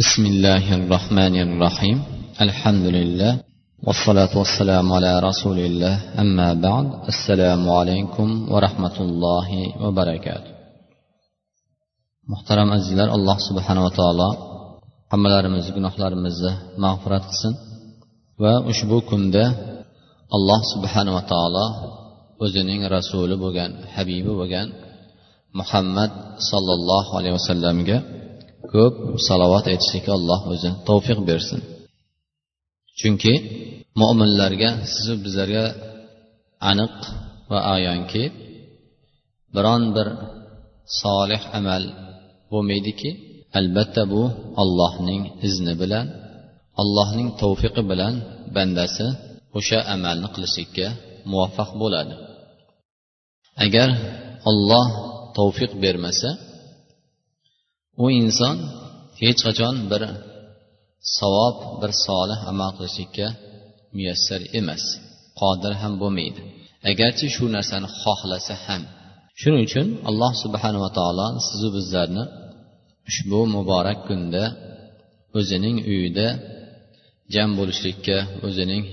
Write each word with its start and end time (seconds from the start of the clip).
بسم 0.00 0.22
الله 0.26 0.64
الرحمن 0.78 1.34
الرحيم 1.46 1.98
الحمد 2.40 2.86
لله 2.98 3.32
والصلاة 3.86 4.32
والسلام 4.38 4.92
على 4.92 5.12
رسول 5.28 5.58
الله 5.58 5.94
أما 6.22 6.48
بعد 6.66 6.86
السلام 7.12 7.62
عليكم 7.70 8.28
ورحمة 8.52 8.96
الله 9.06 9.48
وبركاته 9.82 10.50
محترم 12.32 12.68
أزيلر 12.72 13.08
الله 13.14 13.36
سبحانه 13.48 13.82
وتعالى 13.84 14.28
حملار 15.12 15.44
مزقنا 15.48 15.88
حلار 15.90 16.12
مزة 16.14 16.52
مغفرة 16.78 17.18
قسن 17.30 17.54
وأشبوكم 18.40 19.30
ده 19.30 19.46
الله 20.36 20.60
سبحانه 20.74 21.12
وتعالى 21.16 21.64
وزنين 22.40 22.86
رسول 22.86 23.36
بوجان 23.36 23.70
حبيب 23.94 24.26
بوجان 24.26 24.68
محمد 25.54 26.10
صلى 26.52 26.72
الله 26.78 27.04
عليه 27.16 27.32
وسلم 27.32 27.84
جاء 27.84 28.02
ko'p 28.72 28.94
salovat 29.28 29.64
aytishlikka 29.72 30.12
alloh 30.18 30.40
o'zi 30.52 30.70
tavfiq 30.88 31.18
bersin. 31.28 31.60
Chunki 32.98 33.34
mo'minlarga 34.00 34.70
sizu 34.92 35.14
bizlarga 35.24 35.64
aniq 36.70 36.94
va 37.50 37.58
ayonki 37.74 38.24
biron 39.54 39.82
bir 39.96 40.08
solih 41.00 41.42
amal 41.58 41.82
bo'lmaydiki 42.50 43.10
albatta 43.58 44.02
bu 44.12 44.22
allohning 44.62 45.22
izni 45.48 45.74
bilan 45.82 46.06
allohning 46.82 47.28
tavfiqi 47.42 47.82
bilan 47.90 48.14
bandasi 48.56 49.06
o'sha 49.58 49.78
amalni 49.94 50.28
qilishlikka 50.34 50.86
muvaffaq 51.30 51.70
bo'ladi. 51.82 52.14
Agar 53.64 53.88
olloh 54.50 54.86
tavfiq 55.38 55.72
bermasa 55.84 56.28
u 58.04 58.06
inson 58.22 58.56
hech 59.22 59.40
qachon 59.46 59.74
bir 59.90 60.02
savob 61.18 61.56
bir 61.80 61.90
solih 62.06 62.38
amal 62.50 62.70
qilishlikka 62.76 63.26
muyassar 63.96 64.40
emas 64.60 64.82
qodir 65.40 65.72
ham 65.82 65.92
bo'lmaydi. 66.02 66.42
Agarchi 66.90 67.26
shu 67.34 67.44
narsani 67.56 67.88
xohlasa 68.00 68.54
ham. 68.66 68.82
Shuning 69.40 69.62
uchun 69.68 69.86
alloh 70.08 70.32
subhanava 70.42 70.88
taolo 70.98 71.26
sizu 71.48 71.68
bizlarni 71.76 72.24
ushbu 73.08 73.40
muborak 73.54 73.98
kunda 74.08 74.44
o'zining 75.38 75.76
uyida 75.92 76.28
jam 77.34 77.50
bo'lishlikka 77.58 78.18
o'zining 78.46 78.84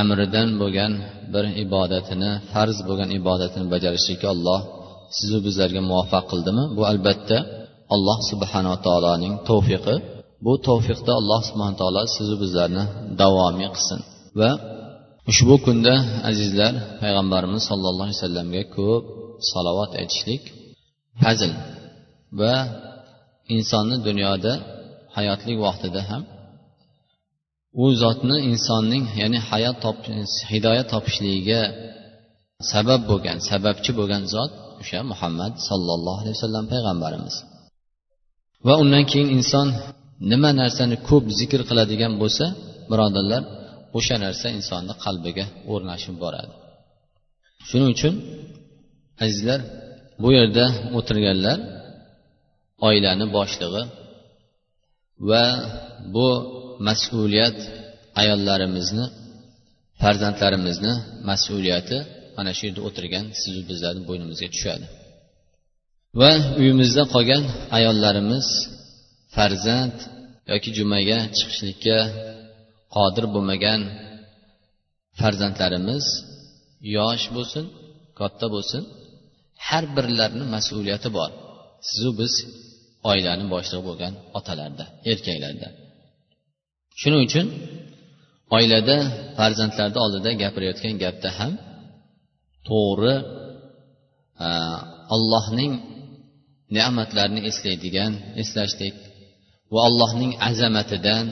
amridan 0.00 0.48
bo'lgan 0.60 0.92
bir 1.32 1.44
ibodatini 1.64 2.30
farz 2.52 2.76
bo'lgan 2.88 3.10
ibodatini 3.18 3.66
bajarishlikka 3.74 4.26
alloh 4.34 4.60
sizu 5.18 5.38
bizlarga 5.46 5.80
muvaffaq 5.90 6.24
qildimi? 6.32 6.64
Bu 6.76 6.82
albatta 6.92 7.38
alloh 7.94 8.18
subhanava 8.30 8.78
taoloning 8.86 9.34
tavfiqi 9.48 9.96
bu 10.44 10.52
tavfiqda 10.68 11.12
alloh 11.20 11.40
subhana 11.48 11.76
taolo 11.80 12.02
sizu 12.16 12.34
bizlarni 12.42 12.84
davomiy 13.20 13.68
qilsin. 13.74 14.00
Va 14.40 14.50
ushbu 15.30 15.54
kunda 15.66 15.94
azizlar 16.30 16.72
payg'ambarimiz 17.02 17.62
sollallohu 17.70 18.06
alayhi 18.08 18.20
vasallamga 18.20 18.62
ko'p 18.76 19.04
salovat 19.50 19.90
aytishlik 20.00 20.42
fazil 21.22 21.52
va 22.40 22.54
insonni 23.56 23.96
dunyoda 24.08 24.52
hayotlik 25.16 25.56
vaqtida 25.66 26.00
ham 26.10 26.22
u 27.82 27.84
zotni 28.02 28.36
insonning 28.50 29.04
ya'ni 29.20 29.38
hayot 29.48 29.76
top 29.84 29.98
hidoyat 30.50 30.86
topishligiga 30.94 31.62
sabab 32.72 33.00
bo'lgan 33.10 33.38
sababchi 33.50 33.90
bo'lgan 33.98 34.22
zot 34.34 34.52
o'sha 34.80 35.00
muhammad 35.12 35.52
sollallohu 35.68 36.18
alayhi 36.22 36.36
vasallam 36.38 36.64
payg'ambarimiz. 36.72 37.36
Va 38.66 38.74
undan 38.82 39.04
keyin 39.10 39.28
inson 39.38 39.68
nima 40.30 40.50
narsani 40.60 40.96
ko'p 41.08 41.24
zikr 41.40 41.60
qiladigan 41.68 42.12
bo'lsa 42.22 42.46
birodarlar 42.90 43.42
o'sha 43.98 44.16
narsa 44.24 44.46
insonni 44.58 44.94
qalbiga 45.04 45.44
o'rnashib 45.72 46.16
boradi. 46.24 46.52
Shuning 47.68 47.90
uchun 47.96 48.14
azizlar 49.24 49.60
bu 50.22 50.28
yerda 50.38 50.64
o'tirganlar 50.98 51.58
oilani 52.88 53.26
boshlig'i 53.36 53.82
va 55.30 55.44
bu 56.14 56.28
mas'uliyat 56.88 57.58
ayollarimizni 58.20 59.06
farzandlarimizni 60.02 60.92
mas'uliyati 61.30 61.98
mana 62.36 62.50
shu 62.56 62.62
yerda 62.68 62.80
o'tirgan 62.88 63.24
sizu 63.40 63.60
bizlarni 63.70 64.02
bo'ynimizga 64.08 64.48
tushadi. 64.54 64.86
Va 66.20 66.30
uyimizda 66.60 67.02
qolgan 67.14 67.42
ayollarimiz 67.78 68.46
farzand 69.36 69.96
yoki 70.50 70.70
jumaga 70.78 71.18
chiqishlikka 71.36 71.98
qodir 72.96 73.24
bo'lmagan 73.34 73.80
farzandlarimiz 75.20 76.04
yosh 76.96 77.24
bo'lsin 77.36 77.64
katta 78.20 78.46
bo'lsin 78.54 78.82
har 79.66 79.84
birlarini 79.96 80.46
mas'uliyati 80.54 81.08
bor. 81.18 81.30
Sizu 81.88 82.10
biz 82.20 82.32
oilani 83.10 83.44
boshlig'i 83.54 83.82
bo'lgan 83.88 84.12
otalarda 84.38 84.84
erkaklarda. 85.10 85.68
Shuning 87.00 87.22
uchun 87.28 87.46
oilada 88.56 88.96
farzandlarni 89.38 89.98
oldida 90.04 90.30
gapirayotgan 90.42 90.94
gapda 91.04 91.28
ham 91.38 91.52
to'g'ri 92.68 93.14
allohning 95.14 95.72
ne'matlarni 96.76 97.40
eslaydigan 97.50 98.12
eslashlik 98.42 98.96
va 99.74 99.80
allohning 99.88 100.32
azamatidan 100.50 101.26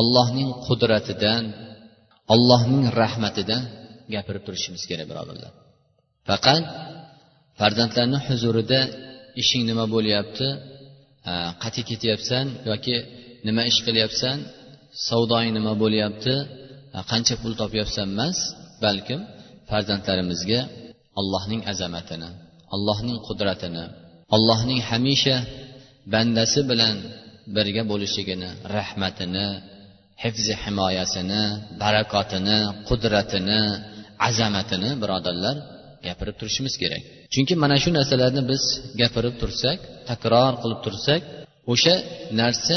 allohning 0.00 0.50
qudratidan 0.66 1.44
allohning 2.34 2.84
rahmatidan 3.02 3.62
gapirib 4.14 4.42
turishimiz 4.46 4.82
kerak 4.90 5.06
birodarlar. 5.10 5.52
Faqat 6.28 6.64
farzandlarni 7.60 8.18
huzurida 8.28 8.80
ishing 9.42 9.62
nima 9.70 9.84
bo'lyapti? 9.94 10.48
Qayerga 11.62 11.82
ketyapsan 11.90 12.46
yoki 12.70 12.96
nima 13.46 13.62
ish 13.70 13.80
qilyapsan? 13.86 14.36
Savdoing 15.08 15.52
nima 15.58 15.72
bo'lyapti? 15.82 16.34
Qancha 17.10 17.34
pul 17.42 17.52
topyapsan 17.62 18.06
emas 18.14 18.38
balkim 18.84 19.20
farzandlarimizga 19.70 20.60
allohning 21.20 21.60
azamatini 21.72 22.30
allohning 22.74 23.18
qudratini 23.26 23.84
allohning 24.36 24.80
hamisha 24.90 25.36
bandasi 26.12 26.60
bilan 26.70 26.96
birga 27.56 27.82
bo'lishligini 27.90 28.50
rahmatini 28.76 29.46
hifzi 30.22 30.54
himoyasini 30.62 31.42
barakotini 31.82 32.58
qudratini 32.88 33.60
azamatini 34.28 34.90
birodarlar 35.02 35.56
gapirib 36.06 36.36
turishimiz 36.40 36.74
kerak. 36.82 37.02
Chunki 37.32 37.54
mana 37.62 37.76
shu 37.82 37.90
narsalarni 37.98 38.42
biz 38.50 38.62
gapirib 39.00 39.34
tursak 39.42 39.78
takror 40.10 40.52
qilib 40.62 40.80
tursak 40.86 41.22
o'sha 41.72 41.94
narsa 42.40 42.76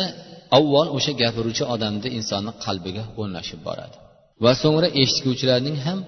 avval 0.57 0.87
o'sha 0.97 1.11
gapiruvchi 1.23 1.63
odamni 1.73 2.09
insonni 2.19 2.51
qalbiga 2.65 3.03
o'rnashib 3.21 3.59
boradi. 3.67 3.95
Va 4.43 4.51
so'ngra 4.61 4.87
eshitguvchilarning 5.01 5.77
ham 5.85 5.99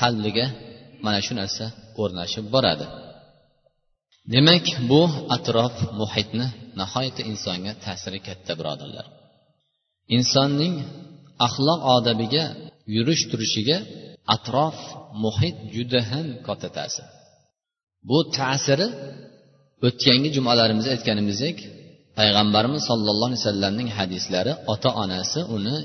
qalbiga 0.00 0.46
mana 1.04 1.20
shu 1.26 1.32
narsa 1.40 1.64
o'rnashib 2.02 2.44
boradi. 2.54 2.86
Demak 4.34 4.66
bu 4.90 5.02
atrof 5.36 5.76
muhitni 6.00 6.46
nihoyatda 6.80 7.22
insonga 7.30 7.72
ta'siri 7.84 8.18
katta 8.28 8.52
birodarlar. 8.58 9.06
Insonning 10.16 10.74
axloq 11.46 11.80
odabiga 11.96 12.44
yurish 12.94 13.22
turishiga 13.30 13.78
atrof 14.34 14.76
muhit 15.24 15.56
juda 15.74 16.00
ham 16.10 16.26
katta 16.46 16.68
ta'sir. 16.78 17.06
Bu 18.08 18.18
ta'siri 18.38 18.88
o'tgangi 19.86 20.28
jumalarimizda 20.36 20.90
aytganimizdek 20.96 21.56
payg'ambarimiz 22.18 22.82
sollallohu 22.90 23.28
alayhi 23.30 23.42
vasallamning 23.44 23.88
hadislari 23.98 24.52
ota 24.72 24.90
onasi 25.02 25.40
uni 25.56 25.76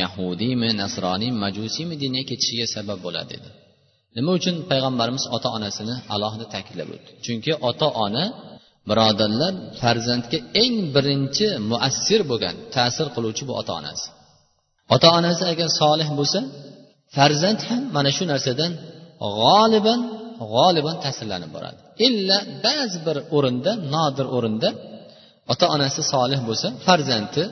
yahudiymi 0.00 0.68
nasroniymi 0.82 1.38
majusiymi 1.44 1.94
diniga 2.02 2.24
ketishiga 2.30 2.66
sabab 2.74 2.98
bo'ladi 3.06 3.28
dedi 3.34 3.48
nima 4.18 4.30
uchun 4.38 4.54
payg'ambarimiz 4.70 5.24
ota 5.36 5.48
onasini 5.56 5.94
alohida 6.14 6.46
ta'kidlab 6.54 6.88
o'tdi? 6.94 7.10
Chunki 7.24 7.52
ota 7.68 7.88
ona 8.04 8.24
birodarlar 8.90 9.52
farzandga 9.80 10.38
eng 10.62 10.76
birinchi 10.94 11.46
muassir 11.70 12.20
bo'lgan 12.30 12.54
ta'sir 12.76 13.06
qiluvchi 13.14 13.42
bu 13.48 13.52
ota 13.60 13.72
onasi 13.80 14.06
ota 14.94 15.08
onasi 15.18 15.42
agar 15.52 15.68
solih 15.80 16.08
bo'lsa 16.18 16.40
farzand 17.16 17.60
ham 17.68 17.82
mana 17.96 18.10
shu 18.16 18.24
narsadan 18.32 18.72
g'oliban 19.38 20.00
g'oliban 20.52 20.96
ta'sirlanib 21.04 21.50
boradi. 21.56 21.78
Illa 22.06 22.38
ba'zi 22.66 22.98
bir 23.06 23.16
o'rinda 23.36 23.72
nodir 23.94 24.26
o'rinda 24.36 24.68
ota 25.52 25.66
onasi 25.74 26.00
solih 26.12 26.40
bo'lsa 26.48 26.68
farzandi 26.86 27.42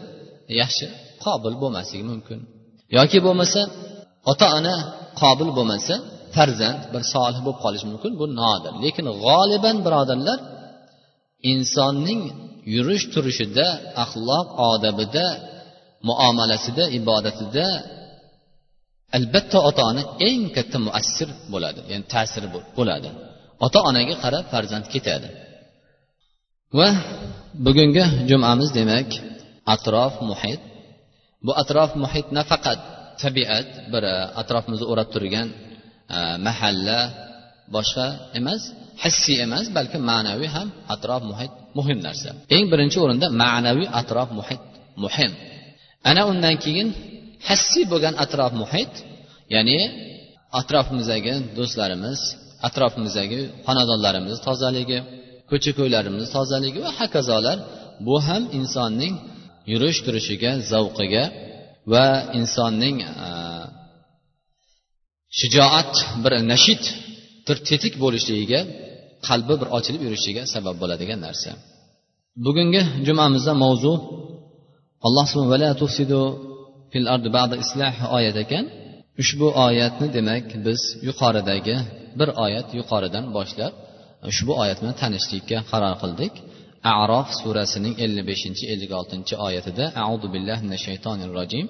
yaxshi 0.60 0.86
qobil 1.24 1.54
bo'lmasligi 1.62 2.04
mumkin. 2.12 2.38
Yoki 2.96 3.18
bo'lmasa 3.26 3.60
ota 4.32 4.46
ona 4.58 4.74
qobil 5.20 5.48
bo'lmasa 5.58 5.94
farzand 6.36 6.80
bir 6.92 7.02
solih 7.14 7.40
bo'lib 7.44 7.58
qolishi 7.64 7.86
mumkin 7.92 8.12
bu 8.20 8.26
nodir. 8.40 8.72
Lekin 8.84 9.06
g'oliban 9.24 9.76
birodarlar 9.86 10.38
insonning 11.52 12.22
yurish 12.74 13.04
turishida 13.14 13.66
axloq 14.04 14.46
odabida 14.70 15.26
muomalasida 16.08 16.84
ibodatida 16.98 17.66
albatta 19.16 19.58
ota 19.68 19.82
ona 19.90 20.02
eng 20.28 20.42
katta 20.56 20.78
muassir 20.86 21.28
bo'ladi 21.52 21.80
ya'ni 21.90 22.04
ta'siri 22.14 22.48
bo'ladi. 22.78 23.08
Ota 23.66 23.78
onaga 23.88 24.14
qarab 24.24 24.44
farzand 24.52 24.86
ketadi. 24.94 25.28
Va 26.78 26.88
bugungi 27.66 28.04
jumamiz 28.30 28.70
demak 28.78 29.08
atrof 29.74 30.14
muhit. 30.30 30.60
Bu 31.46 31.52
atrof 31.62 31.90
muhit 32.02 32.26
nafaqat 32.38 32.80
tabiat 33.22 33.68
bir 33.92 34.02
atrofimizni 34.40 34.86
o'rab 34.92 35.08
turgan 35.14 35.48
mahalla 36.46 36.98
boshqa 37.74 38.06
emas 38.38 38.62
hissiy 39.02 39.38
emas 39.46 39.66
balki 39.76 39.98
ma'naviy 40.10 40.50
ham 40.56 40.68
atrof 40.94 41.22
muhit 41.30 41.52
muhim 41.78 41.98
narsa. 42.06 42.30
Eng 42.56 42.64
birinchi 42.72 42.98
o'rinda 43.04 43.26
ma'naviy 43.42 43.88
atrof 44.00 44.28
muhit 44.38 44.62
muhim. 45.04 45.32
Ana 46.10 46.22
undan 46.30 46.54
keyin 46.64 46.88
hissiy 47.48 47.84
bo'lgan 47.92 48.14
atrof 48.24 48.52
muhit 48.62 48.92
ya'ni 49.54 49.78
atrofimizdagi 50.60 51.34
do'stlarimiz 51.58 52.20
atrofimizdagi 52.68 53.40
xonadonlarimiz 53.66 54.36
tozaligi 54.46 54.98
ko'cha 55.50 55.70
ko'ylarimiz 55.78 56.26
tozaligi 56.36 56.78
va 56.86 56.92
hokazolar 57.00 57.58
bu 58.06 58.16
ham 58.26 58.42
insonning 58.58 59.14
yurish 59.72 59.98
turishiga 60.06 60.50
zavqiga 60.72 61.24
va 61.92 62.06
insonning 62.40 62.96
e, 63.02 63.28
shijoat 65.40 65.92
bir 66.22 66.32
nashid 66.52 66.82
bir 67.46 67.56
tetik 67.68 67.94
bo'lishligiga 68.02 68.60
qalbi 69.28 69.54
bir 69.60 69.68
ochilib 69.78 70.02
yurishiga 70.06 70.42
sabab 70.54 70.76
bo'ladigan 70.82 71.20
narsa. 71.26 71.50
Bugungi 72.46 72.82
jumamizda 73.06 73.52
mavzu 73.64 73.92
alloh 75.06 75.26
fil 76.92 77.06
ardi 77.14 77.28
ba'da 77.38 77.54
islah 77.64 77.92
oyat 78.16 78.36
ekan. 78.44 78.64
Ushbu 79.22 79.48
oyatni 79.66 80.08
demak 80.16 80.46
biz 80.66 80.80
yuqoridagi 81.08 81.76
bir 82.18 82.28
oyat 82.44 82.68
yuqoridan 82.78 83.24
boshlab 83.36 83.72
ushbu 84.30 84.52
oyat 84.62 84.78
bilan 84.82 84.96
tanishlikka 85.02 85.58
qaror 85.70 85.94
qildik. 86.02 86.34
Arof 87.02 87.28
surasining 87.40 87.94
ellik 88.04 88.24
beshinchi 88.30 88.64
ellik 88.72 88.90
oltinchi 89.00 89.34
oyatida 89.46 89.84
audu 90.06 90.26
billahi 90.34 90.60
minash 90.66 90.84
shaytonir 90.88 91.30
rojim. 91.38 91.66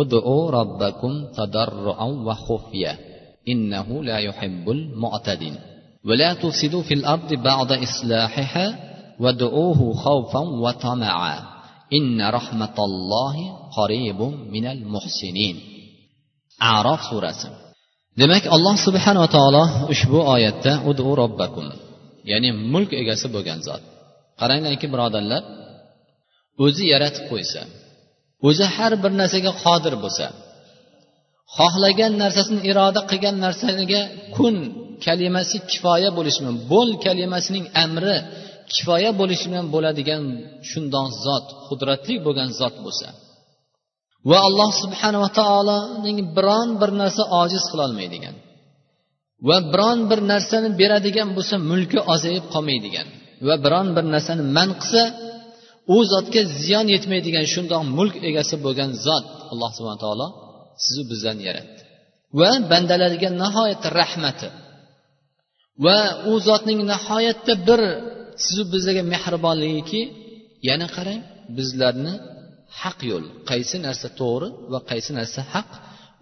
ادعوا 0.00 0.50
ربكم 0.50 1.12
تضرعا 1.36 2.04
وخفيا 2.26 2.98
إنه 3.48 4.04
لا 4.04 4.18
يحب 4.18 4.70
المعتدين. 4.70 5.54
ولا 6.04 6.34
تفسدوا 6.34 6.82
في 6.82 6.94
الأرض 6.94 7.34
بعد 7.34 7.72
إصلاحها 7.72 8.66
وادعوه 9.20 9.94
خوفا 9.94 10.38
وطمعا. 10.38 11.38
إن 11.92 12.28
رحمة 12.30 12.76
الله 12.78 13.36
قريب 13.76 14.20
من 14.54 14.66
المحسنين. 14.66 15.56
أعراف 16.62 17.00
سورة 17.10 17.34
demak 18.14 18.46
alloh 18.46 18.78
subhanava 18.78 19.26
taolo 19.26 19.90
ushbu 19.90 20.18
oyatda 20.34 20.86
udu 20.86 21.02
robbakum 21.22 21.66
ya'ni 22.30 22.54
mulk 22.72 22.90
egasi 23.02 23.26
bo'lgan 23.34 23.58
zot. 23.66 23.82
Qaranglarki 24.40 24.86
birodarlar 24.92 25.42
وزيرت 26.58 27.16
قويسه 27.30 27.62
o'zi 28.48 28.64
har 28.76 28.92
bir 29.02 29.12
narsaga 29.20 29.52
qodir 29.64 29.94
bo'lsa 30.04 30.26
xohlagan 31.56 32.12
narsasini 32.22 32.60
iroda 32.70 33.00
qilgan 33.10 33.36
narsaga 33.44 34.00
kun 34.36 34.54
kalimasi 35.06 35.56
kifoya 35.70 36.10
bo'lishi 36.18 36.38
bilan 36.42 36.56
bo'l 36.72 36.90
kalimasining 37.06 37.64
amri 37.84 38.16
kifoya 38.72 39.10
bo'lishi 39.20 39.46
bilan 39.50 39.66
bo'ladigan 39.74 40.22
shundoq 40.70 41.08
zot 41.24 41.46
qudratli 41.66 42.14
bo'lgan 42.26 42.48
zot 42.60 42.76
bo'lsa. 42.84 43.08
Va 44.30 44.38
alloh 44.48 44.70
subhanava 44.82 45.28
taoloning 45.40 46.18
biron 46.36 46.68
bir 46.80 46.90
narsa 47.00 47.22
ojiz 47.42 47.64
qilolmaydigan 47.72 48.34
va 49.48 49.56
biron 49.72 49.98
bir 50.10 50.20
narsani 50.32 50.68
beradigan 50.80 51.28
bo'lsa 51.36 51.54
mulki 51.70 51.98
ozayib 52.14 52.44
qolmaydigan 52.54 53.06
va 53.46 53.54
biron 53.64 53.88
bir 53.96 54.04
narsani 54.14 54.42
man 54.56 54.70
qilsa 54.80 55.02
u 55.94 55.96
zotga 56.12 56.42
ziyon 56.62 56.86
yetmaydigan 56.94 57.46
shundoq 57.54 57.82
mulk 57.98 58.14
egasi 58.30 58.54
bo'lgan 58.64 58.90
zot 59.06 59.26
alloh 59.52 59.70
subhana 59.76 60.00
taolo 60.04 60.26
sizni 60.84 61.04
bizlarni 61.12 61.44
yaratdi. 61.50 61.82
Va 62.40 62.50
bandalariga 62.70 63.30
nihoyatda 63.42 63.88
rahmati. 64.00 64.48
Va 65.84 65.98
u 66.30 66.32
zotning 66.48 66.80
nihoyatda 66.92 67.52
bir 67.68 67.80
sizu 68.44 68.62
bizlarga 68.74 69.02
mehribonligiki 69.14 70.02
yana 70.68 70.86
qarang 70.96 71.20
bizlarni 71.56 72.14
haq 72.80 72.98
yo'l 73.10 73.24
qaysi 73.50 73.76
narsa 73.86 74.08
to'g'ri 74.20 74.48
va 74.72 74.78
qaysi 74.90 75.10
narsa 75.18 75.40
haq 75.54 75.70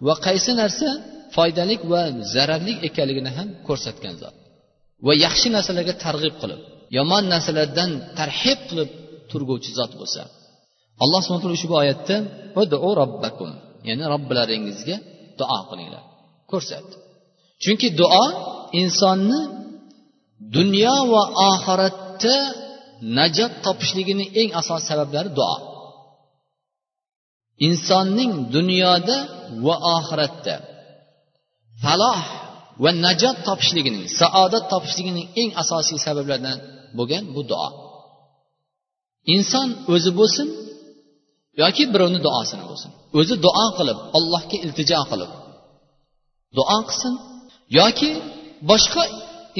va 0.07 0.13
qaysi 0.25 0.51
narsa 0.61 0.87
foydali 1.35 1.75
va 1.91 2.01
zararli 2.33 2.73
ekanligini 2.87 3.31
ham 3.37 3.47
ko'rsatgan 3.67 4.15
zot. 4.21 4.35
Va 5.05 5.13
yaxshi 5.25 5.47
narsalarga 5.55 5.93
targ'ib 6.05 6.35
qilib 6.41 6.61
yomon 6.97 7.23
narsalardan 7.33 7.91
tarhib 8.19 8.59
qilib 8.69 8.89
turguvchi 9.31 9.71
zot 9.79 9.91
bo'lsa. 9.99 10.21
Alloh 11.03 11.19
subhana 11.23 11.41
taolo 11.43 11.55
ushbu 11.59 11.73
oyatda 11.83 12.15
robbakum 13.01 13.49
ya'ni 13.87 14.03
robbilaringizga 14.13 14.95
duo 15.39 15.59
qilinglar. 15.69 16.03
Ko'rsatdi 16.51 16.95
chunki 17.63 17.87
duo 17.99 18.25
insonni 18.81 19.39
dunyo 20.57 20.95
va 21.13 21.23
oxiratda 21.51 22.35
najot 23.17 23.53
topishligini 23.65 24.25
eng 24.41 24.49
asosiy 24.59 24.87
sabablari 24.89 25.29
duo. 25.39 25.57
Insonning 27.67 28.33
dunyoda 28.55 29.17
va 29.65 29.75
oxiratda 29.95 30.55
faloh 31.83 32.19
va 32.83 32.89
najot 33.05 33.37
topishligining 33.47 34.05
saodat 34.19 34.63
topishligining 34.73 35.27
eng 35.41 35.49
asosiy 35.61 35.97
sabablaridan 36.05 36.57
bo'lgan 36.97 37.23
bu 37.35 37.41
duo. 37.51 37.69
Inson 39.35 39.67
o'zi 39.93 40.11
bo'lsin 40.19 40.47
yoki 41.61 41.83
birovni 41.93 42.19
duosini 42.27 42.63
bo'lsin 42.69 42.91
o'zi 43.19 43.35
duo 43.45 43.65
qilib 43.77 43.99
allohga 44.17 44.57
iltijo 44.65 45.01
qilib 45.11 45.31
duo 46.57 46.77
qilsin 46.89 47.13
yoki 47.79 48.09
boshqa 48.69 49.03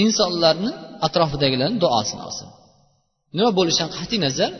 insonlarni 0.03 0.71
atrofidagilarni 1.07 1.77
duosini 1.85 2.21
olsin 2.27 2.47
nima 3.35 3.51
bo'lishidan 3.57 3.91
qat'iy 3.97 4.19
nazar 4.27 4.51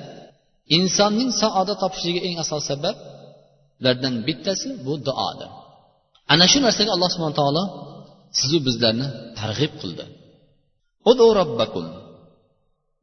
insonning 0.78 1.32
saodat 1.42 1.78
topishligiga 1.84 2.22
eng 2.28 2.36
asosiy 2.44 2.68
sabablardan 2.72 4.16
bittasi 4.28 4.68
bu 4.86 4.94
duodir. 5.08 5.50
Ana 6.34 6.46
shu 6.52 6.60
narsaga 6.66 6.92
alloh 6.96 7.10
subhana 7.14 7.36
taolo 7.42 7.64
sizu 8.40 8.58
bizlarni 8.68 9.08
targ'ib 9.40 9.74
qildi. 9.82 10.06
Robbakum 11.40 11.86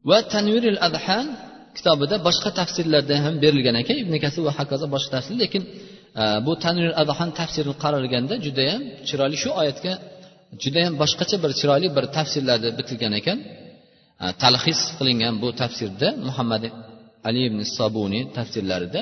va 0.08 0.18
tanviril 0.32 0.78
adhan 0.88 1.26
kitobida 1.76 2.16
boshqa 2.26 2.50
tafsirlarda 2.58 3.14
ham 3.24 3.34
berilgan 3.44 3.76
ekan. 3.82 3.96
Ibn 4.04 4.14
kasir 4.24 4.42
va 4.46 4.52
hokazo 4.58 4.86
boshqa 4.94 5.10
tafsir 5.16 5.34
lekin 5.42 5.62
e, 6.20 6.22
bu 6.46 6.52
tanviril 6.64 6.94
adhan 7.02 7.30
tafsirini 7.40 7.76
qaralganda 7.84 8.34
judayam 8.46 8.80
chiroyli 9.08 9.36
shu 9.42 9.50
oyatga 9.60 9.92
judayam 10.62 10.94
boshqacha 11.02 11.36
bir 11.44 11.50
chiroyli 11.60 11.88
bir 11.96 12.04
tafsirlarda 12.16 12.68
bitilgan 12.78 13.12
ekan. 13.20 13.38
Talhis 14.20 14.40
talxis 14.42 14.80
qilingan 14.98 15.34
bu 15.42 15.48
tafsirda 15.60 16.08
muhammad 16.28 16.62
ali 17.28 17.40
ibn 17.50 17.60
sobuniy 17.76 18.22
tafsirlarida 18.36 19.00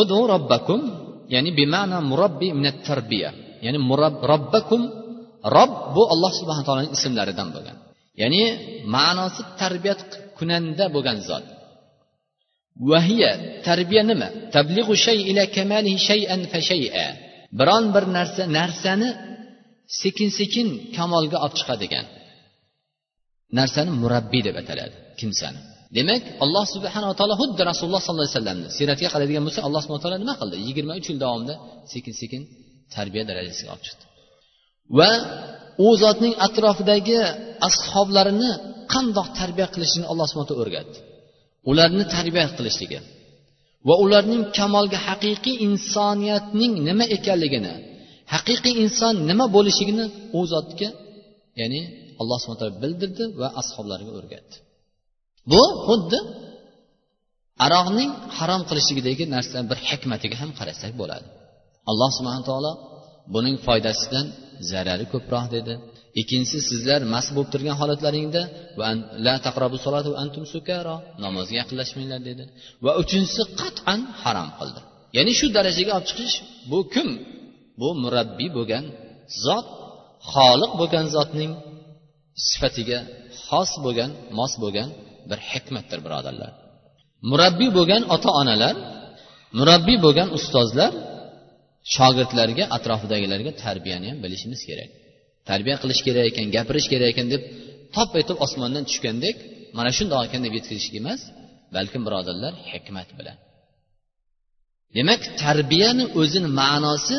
udu 0.00 0.18
robbakum 0.32 0.80
ya'ni 1.34 1.50
bima'na 1.60 1.98
murabbi 2.10 2.48
minat 2.58 2.78
tarbiya 2.88 3.30
ya'ni 3.64 3.78
murab, 3.90 4.14
robbakum 4.32 4.82
rob 5.56 5.72
bu 5.94 6.02
alloh 6.12 6.32
subhana 6.40 6.62
taoloning 6.66 6.92
ismlaridan 6.96 7.48
bo'lgan. 7.54 7.76
Ya'ni 8.22 8.42
ma'nosi 8.94 9.42
tarbiyat 9.60 10.00
kunanda 10.38 10.84
bo'lgan 10.94 11.18
zot. 11.28 11.46
Vahiya 12.90 13.30
tarbiya 13.68 14.02
nima? 14.10 14.28
Tablig'u 14.56 14.94
shay 15.04 15.18
ila 15.30 15.42
kamalihi 15.56 15.98
shay'an 16.10 16.40
fa 16.52 16.58
shay'a 16.70 17.06
biron 17.58 17.84
bir 17.94 18.04
narsa 18.16 18.42
narsani 18.58 19.08
sekin 20.02 20.30
sekin 20.38 20.68
kamolga 20.96 21.38
olib 21.44 21.54
chiqadigan. 21.60 22.06
Narsani 23.58 23.90
murabbiy 24.02 24.42
deb 24.48 24.56
ataladi 24.62 24.96
kimsani. 25.20 25.60
Demak 25.96 26.22
alloh 26.44 26.64
subhanava 26.74 27.14
taolo 27.18 27.34
xuddi 27.42 27.62
rasululloh 27.70 28.02
sollallohu 28.06 28.26
alayhi 28.28 28.38
vasallamni 28.38 28.68
siyratga 28.76 29.08
qaraydigan 29.14 29.42
bo'lsak 29.46 29.62
alloh 29.68 29.80
subhana 29.84 30.02
taolo 30.04 30.18
nima 30.24 30.34
qildi? 30.40 30.56
Yigirma 30.66 30.92
uch 31.00 31.06
yil 31.10 31.18
davomida 31.24 31.54
sekin 31.92 32.14
sekin 32.20 32.42
tarbiya 32.94 33.24
darajasiga 33.30 33.68
olib 33.74 33.84
chiqdi. 33.86 34.04
Va 34.98 35.10
u 35.86 35.88
zotning 36.02 36.34
atrofidagi 36.46 37.18
ashoblarini 37.68 38.50
qandoq 38.92 39.28
tarbiya 39.38 39.66
qilishini 39.74 40.06
alloh 40.12 40.26
subhana 40.30 40.48
taolo 40.50 40.62
o'rgatdi. 40.66 40.98
Ularni 41.70 42.04
tarbiya 42.14 42.46
qilishligi 42.58 42.98
va 43.88 43.94
ularning 44.04 44.42
kamolga 44.58 44.98
haqiqiy 45.08 45.56
insoniyatning 45.66 46.72
nima 46.88 47.04
ekanligini 47.16 47.74
haqiqiy 48.34 48.74
inson 48.84 49.14
nima 49.30 49.44
bo'lishligini 49.56 50.04
u 50.38 50.40
zotga 50.52 50.88
ya'ni 51.60 51.80
alloh 52.20 52.36
subhana 52.42 52.58
taolo 52.60 52.74
bildirdi 52.82 53.24
va 53.40 53.48
ashoblariga 53.60 54.12
o'rgatdi. 54.18 54.56
Bu 55.50 55.62
xuddi 55.86 56.18
aroqning 57.66 58.10
harom 58.38 58.62
qilishligidagi 58.68 59.24
narsa 59.34 59.58
bir 59.70 59.78
hikmatiga 59.88 60.36
ham 60.42 60.50
qarasak 60.58 60.92
bo'ladi. 61.00 61.26
Alloh 61.90 62.10
subhana 62.18 62.42
taolo 62.50 62.72
buning 63.34 63.56
foydasidan 63.66 64.26
zarari 64.70 65.06
ko'proq 65.12 65.44
dedi. 65.56 65.74
Ikkinchisi 66.20 66.58
sizlar 66.70 67.00
mast 67.14 67.30
bo'lib 67.34 67.50
turgan 67.54 67.76
holatlaringda 67.80 68.42
la 69.26 69.34
taqrabu 69.46 69.76
antum 70.22 70.44
sukara 70.54 70.96
namozga 71.24 71.54
yaqinlashmanglar 71.60 72.20
dedi. 72.28 72.44
Va 72.84 72.92
uchinchisi 73.02 73.42
qat'an 73.60 74.00
harom 74.22 74.48
qildi. 74.58 74.80
Ya'ni 75.16 75.32
shu 75.38 75.46
darajaga 75.56 75.92
olib 75.96 76.06
chiqish 76.10 76.36
bu 76.70 76.78
kim? 76.94 77.08
Bu 77.80 77.88
murabbiy 78.02 78.50
bo'lgan 78.58 78.84
zot 79.44 79.66
xoliq 80.32 80.72
bo'lgan 80.80 81.06
zotning 81.16 81.52
sifatiga 82.48 82.98
xos 83.46 83.70
bo'lgan 83.84 84.10
mos 84.38 84.52
bo'lgan 84.62 84.88
bir 85.30 85.38
hikmatdir 85.50 85.98
birodarlar. 86.06 86.52
Murabbiy 87.30 87.70
bo'lgan 87.78 88.02
ota 88.14 88.30
onalar 88.40 88.74
murabbiy 89.58 89.98
bo'lgan 90.06 90.28
ustozlar 90.38 90.92
shogirdlarga 91.94 92.64
atrofidagilarga 92.76 93.52
tarbiyani 93.62 94.06
ham 94.10 94.18
bilishimiz 94.24 94.60
kerak. 94.68 94.90
Tarbiya 95.48 95.76
qilish 95.82 96.02
kerak 96.06 96.24
ekan 96.30 96.46
gapirish 96.56 96.88
kerak 96.92 97.08
ekan 97.12 97.26
deb 97.34 97.42
top 97.96 98.10
etib 98.20 98.36
osmondan 98.44 98.84
tushgandek 98.88 99.36
mana 99.78 99.90
shundoq 99.98 100.20
ekan 100.28 100.40
deb 100.46 100.52
yetkazishlik 100.58 100.96
emas 101.02 101.20
balkim 101.76 102.02
birodarlar 102.06 102.54
hikmat 102.72 103.08
bilan. 103.18 103.36
Demak 104.96 105.22
tarbiyani 105.42 106.04
o'zini 106.20 106.48
ma'nosi 106.60 107.18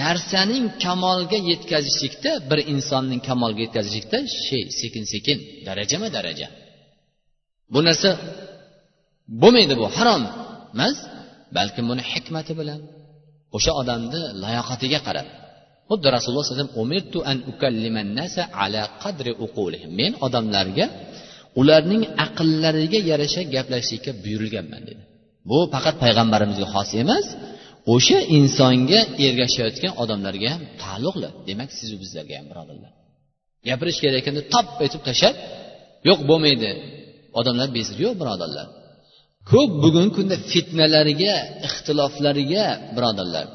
narsaning 0.00 0.64
kamolga 0.84 1.38
yetkazishlikda 1.50 2.32
bir 2.50 2.58
insonning 2.72 3.20
kamolga 3.28 3.60
yetkazishlikda 3.66 4.18
shey 4.46 4.64
sekin 4.80 5.04
sekin 5.12 5.38
darajama 5.66 6.08
daraja. 6.16 6.48
Bu 7.72 7.80
narsa 7.88 8.10
bo'lmaydi 9.42 9.74
bu 9.80 9.86
harom 9.96 10.22
emas 10.74 10.96
balkim 11.56 11.84
buni 11.90 12.02
hikmati 12.12 12.52
bilan 12.60 12.80
o'sha 13.56 13.72
odamni 13.80 14.20
layoqatiga 14.42 15.00
qarab 15.06 15.26
xuddi 15.90 16.08
rasululloh 16.16 16.46
alayhi 18.64 19.88
men 20.00 20.12
odamlarga 20.26 20.86
ularning 21.60 22.02
aqllariga 22.24 22.98
yarasha 23.10 23.42
gaplashishlikka 23.54 24.12
buyurilganman 24.24 24.82
dedi. 24.88 25.02
Bu 25.48 25.58
faqat 25.74 25.96
payg'ambarimizga 26.04 26.66
xos 26.74 26.90
emas 27.02 27.26
o'sha 27.94 28.18
insonga 28.38 29.00
ergashayotgan 29.26 29.92
odamlarga 30.02 30.48
ham 30.54 30.62
taalluqli. 30.82 31.28
Demak 31.48 31.70
sizu 31.78 31.94
bizlarga 32.02 32.34
ham 32.38 32.46
birodarlar. 32.50 32.92
Gapirish 33.68 33.98
kerak 34.02 34.18
ekanda 34.22 34.42
top 34.54 34.68
etib 34.86 35.02
tashlab 35.08 35.36
yo'q 36.08 36.20
bo'lmaydi. 36.30 36.70
Odamlar 37.40 37.68
bezir 37.76 37.96
yo'q 38.04 38.14
birodarlar. 38.22 38.66
Ko'p 39.50 39.70
bugungi 39.84 40.12
kunda 40.16 40.36
fitnalarga 40.52 41.34
ixtiloflarga 41.66 42.64
birodarlar 42.96 43.46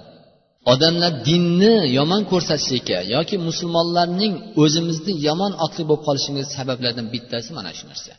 odamlar 0.72 1.14
dinni 1.30 1.76
yomon 1.98 2.22
ko'rsatishlikka 2.32 3.00
yoki 3.16 3.36
musulmonlarning 3.48 4.34
o'zimizni 4.64 5.14
yomon 5.28 5.54
otli 5.66 5.84
bo'lib 5.90 6.04
qolishimiz 6.08 6.46
sabablaridan 6.58 7.08
bittasi 7.14 7.50
mana 7.58 7.72
shu 7.78 7.86
narsa. 7.92 8.14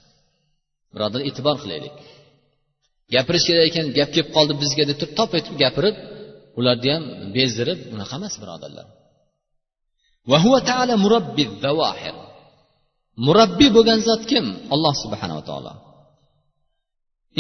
Birodar 0.94 1.20
e'tibor 1.28 1.56
qilaylik. 1.62 1.96
Gapirish 3.14 3.44
kerak 3.48 3.64
ekan 3.70 3.86
gap 3.98 4.10
kelib 4.14 4.30
qoldi 4.36 4.54
bizga 4.62 4.84
deb 4.90 4.96
turib 5.00 5.14
top 5.20 5.30
etib 5.38 5.54
gapirib 5.62 5.96
ularni 6.58 6.90
ham 6.94 7.04
bezdirib 7.36 7.80
unaqa 7.94 8.14
emas 8.20 8.34
birodarlar. 8.42 8.86
Murabbiy 13.26 13.70
bo'lgan 13.76 14.00
zot 14.08 14.22
kim? 14.30 14.44
Alloh 14.74 14.94
subhanava 15.02 15.42
taolo. 15.50 15.72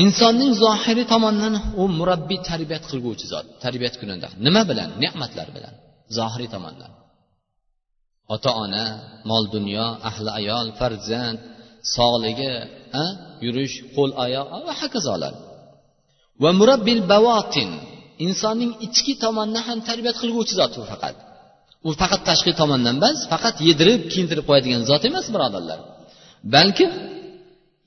Insonning 0.02 0.52
zohiriy 0.64 1.06
tomondan 1.12 1.54
u 1.80 1.82
murabbiy 1.98 2.40
tarbiyat 2.50 2.84
qilguvchi 2.90 3.26
zot 3.32 3.46
tarbiyat 3.64 3.94
kunida. 4.00 4.28
Nima 4.46 4.62
bilan? 4.70 4.88
Ne'matlar 5.02 5.48
bilan. 5.56 5.74
Zohiriy 6.16 6.50
tomondan 6.54 6.92
ota 8.34 8.50
ona 8.64 8.84
mol 9.30 9.44
dunyo 9.54 9.86
ahli 10.08 10.30
ayol 10.40 10.66
farzand 10.80 11.38
sog'ligi 11.96 12.52
yurish 13.44 13.74
qo'l 13.96 14.10
oyoq 14.24 14.46
va 14.68 14.74
hokazolar. 14.82 15.34
Va 16.42 16.50
murabbil 16.60 17.00
bavotin 17.12 17.70
insonning 18.26 18.72
ichki 18.86 19.14
tomonidan 19.24 19.62
ham 19.68 19.78
tarbiyat 19.88 20.16
qilguvchi 20.22 20.54
zot 20.60 20.72
u 20.80 20.82
faqat. 20.92 21.16
U 21.86 21.90
faqat 22.00 22.20
tashqi 22.28 22.52
tomondan 22.60 22.96
emas 23.00 23.18
faqat 23.32 23.56
yedirib 23.68 24.00
kiyintirib 24.12 24.44
qo'yadigan 24.48 24.82
zot 24.90 25.02
emas 25.10 25.26
birodarlar. 25.34 25.78
Balki 26.54 26.86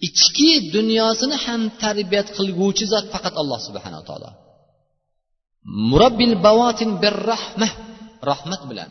ichki 0.07 0.51
dunyosini 0.75 1.37
ham 1.45 1.61
tarbiyat 1.83 2.27
qilguvchi 2.37 2.85
zot 2.93 3.05
faqat 3.13 3.35
alloh 3.41 3.59
subhanaa 3.67 4.03
taolo. 4.09 4.29
Murabbil 5.89 6.35
bavotin 6.45 6.91
bir 7.03 7.15
rahma 7.31 7.67
rahmat 8.29 8.61
bilan 8.69 8.89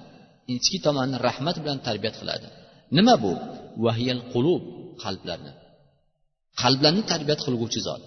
ichki 0.54 0.78
tomonni 0.86 1.16
rahmat 1.28 1.56
bilan 1.62 1.78
tarbiyat 1.86 2.16
qiladi. 2.20 2.46
Nima 2.96 3.14
bu? 3.24 3.32
Vahiyal 3.84 4.22
qulub 4.32 4.62
qalblarni. 5.02 5.52
Qalblarni 6.60 7.02
tarbiyat 7.12 7.40
qilguvchi 7.46 7.80
zot. 7.88 8.02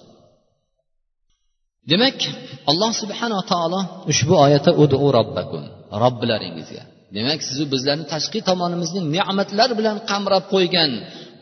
Demak 1.91 2.17
alloh 2.71 2.91
subhanava 3.01 3.43
taolo 3.53 3.79
ushbu 4.11 4.33
oyatda 4.45 4.71
udu 4.83 4.95
robbakum 5.17 5.63
robbilaringizga. 6.03 6.83
Demak 7.15 7.39
sizu 7.47 7.63
bizlarni 7.73 8.05
tashqi 8.13 8.39
tomonimizni 8.49 9.01
ne'matlar 9.15 9.69
bilan 9.79 9.97
qamrab 10.09 10.43
qo'ygan 10.53 10.91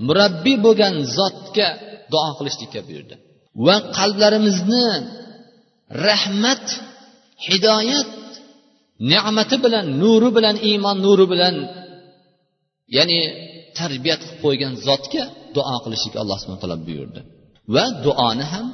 murabbiy 0.07 0.57
bo'lgan 0.65 0.93
zotga 1.17 1.67
duo 2.11 2.29
qilishlikka 2.37 2.79
buyurdi. 2.87 3.15
Va 3.65 3.75
qalblarimizni 3.97 4.87
rahmat 6.07 6.65
hidoyat 7.47 8.11
ne'mati 9.11 9.55
bilan 9.65 9.85
nuri 10.01 10.29
bilan 10.37 10.55
iymon 10.69 10.97
nuri 11.05 11.25
bilan 11.33 11.55
ya'ni 12.97 13.19
tarbiyat 13.79 14.21
qilib 14.23 14.39
qo'ygan 14.45 14.73
zotga 14.87 15.23
duo 15.55 15.75
qilishlikka 15.83 16.17
alloh 16.23 16.37
subhana 16.41 16.61
taolo 16.63 16.77
buyurdi. 16.87 17.19
Va 17.75 17.85
duoni 18.05 18.45
ham 18.53 18.67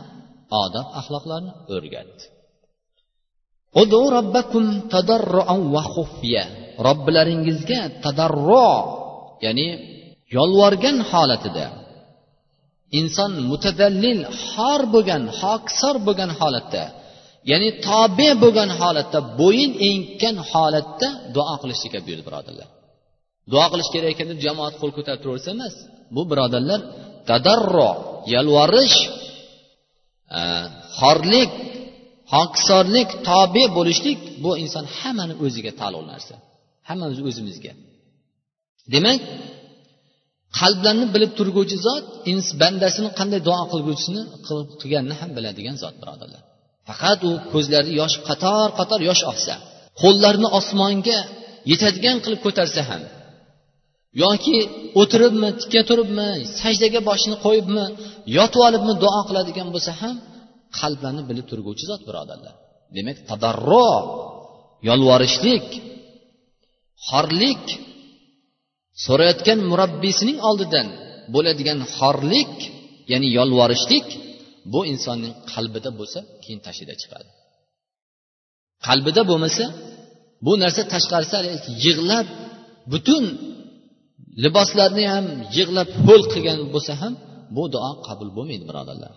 odob 0.63 0.87
axloqlarni 0.99 1.51
o'rgatdi 1.75 2.23
robbilaringizga 6.87 7.79
tadarro 8.03 8.69
ya'ni 9.45 9.67
yolvorgan 10.35 10.97
holatida. 11.11 11.65
Inson 12.99 13.31
mutadallil 13.51 14.21
xor 14.47 14.81
bo'lgan 14.93 15.23
hokisor 15.39 15.95
bo'lgan 16.07 16.31
holatda 16.39 16.83
ya'ni 17.51 17.69
tobe 17.87 18.29
bo'lgan 18.43 18.69
holatda 18.79 19.19
bo'yin 19.41 19.71
engkan 19.89 20.35
holatda 20.51 21.07
duo 21.35 21.55
qilishlikka 21.61 21.99
buyurdi 22.05 22.23
birodarlar. 22.27 22.67
Duo 23.51 23.65
qilish 23.71 23.89
kerak 23.93 24.09
ekan 24.15 24.27
deb 24.31 24.39
jamoat 24.47 24.73
qo'l 24.81 24.91
ko'tarib 24.97 25.21
turaversa 25.23 25.49
emas 25.57 25.75
bu 26.15 26.21
birodarlar 26.31 26.79
tadarro 27.29 27.91
yalvorish 28.33 28.97
e, 30.37 30.39
xorlik 30.99 31.51
hokisorlik 32.35 33.09
tobe 33.29 33.63
bo'lishlik 33.77 34.19
bu 34.43 34.51
inson 34.63 34.85
hammani 34.97 35.33
o'ziga 35.45 35.71
taalluqli 35.79 36.09
narsa 36.13 36.35
hammamiz 36.89 37.19
o'zimizga. 37.29 37.73
Demak 38.93 39.19
qalblarni 40.59 41.05
bilib 41.15 41.31
turguvchi 41.39 41.77
zot 41.87 42.05
bandasini 42.61 43.09
qanday 43.19 43.41
duo 43.47 43.61
qilguvchisini 43.71 44.21
qilganini 44.81 45.15
ham 45.21 45.29
biladigan 45.37 45.75
zot 45.83 45.95
birodarlar. 46.01 46.41
Faqat 46.87 47.19
u 47.29 47.31
ko'zlari 47.53 47.91
yosh 48.01 48.15
qator 48.29 48.67
qator 48.79 48.99
yosh 49.09 49.23
oqsa 49.31 49.53
qo'llarini 50.01 50.49
osmonga 50.59 51.19
yetadigan 51.71 52.17
qilib 52.23 52.39
ko'tarsa 52.45 52.81
ham 52.89 53.01
yoki 54.23 54.57
o'tiribmi 55.01 55.49
tikka 55.61 55.81
turibmi 55.89 56.29
sajdaga 56.61 56.99
boshini 57.09 57.37
qo'yibmi 57.45 57.85
yotib 58.37 58.61
olibmi 58.67 58.93
duo 59.03 59.19
qiladigan 59.29 59.67
bo'lsa 59.75 59.91
ham 60.01 60.15
qalblarni 60.79 61.23
bilib 61.29 61.45
turguvchi 61.51 61.85
zot 61.91 62.01
birodarlar. 62.07 62.53
Demak 62.95 63.17
tadarro 63.29 63.91
yolvorishlik 64.89 65.67
xorlik 67.09 67.65
so'rayotgan 69.05 69.59
murabbiysining 69.71 70.37
oldidan 70.49 70.87
bo'ladigan 71.33 71.79
xorlik 71.97 72.55
ya'ni 73.11 73.27
yolvorishlik 73.37 74.07
bu 74.73 74.79
insonning 74.93 75.33
qalbida 75.53 75.89
bo'lsa 75.99 76.19
keyin 76.43 76.59
tashida 76.67 76.93
chiqadi. 77.01 77.29
Qalbida 78.87 79.21
bo'lmasa 79.29 79.65
bu 80.45 80.53
narsa 80.63 80.81
tashqarisi 80.93 81.35
yig'lab 81.85 82.27
butun 82.91 83.23
liboslarni 84.43 85.05
ham 85.13 85.25
yig'lab 85.57 85.89
ho'l 86.05 86.23
qilgan 86.33 86.59
bo'lsa 86.73 86.93
ham 87.01 87.13
bu 87.55 87.63
duo 87.73 87.91
qabul 88.07 88.29
bo'lmaydi 88.37 88.65
birodarlar. 88.69 89.13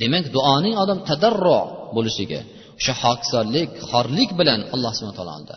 Demak 0.00 0.24
duoning 0.36 0.74
odam 0.82 0.98
tadarro 1.08 1.60
bo'lishligi 1.96 2.40
o'sha 2.78 2.92
hokisorlik 3.02 3.70
xorlik 3.90 4.30
bilan 4.40 4.60
alloh 4.74 4.92
subhana 4.96 5.16
taolo 5.18 5.56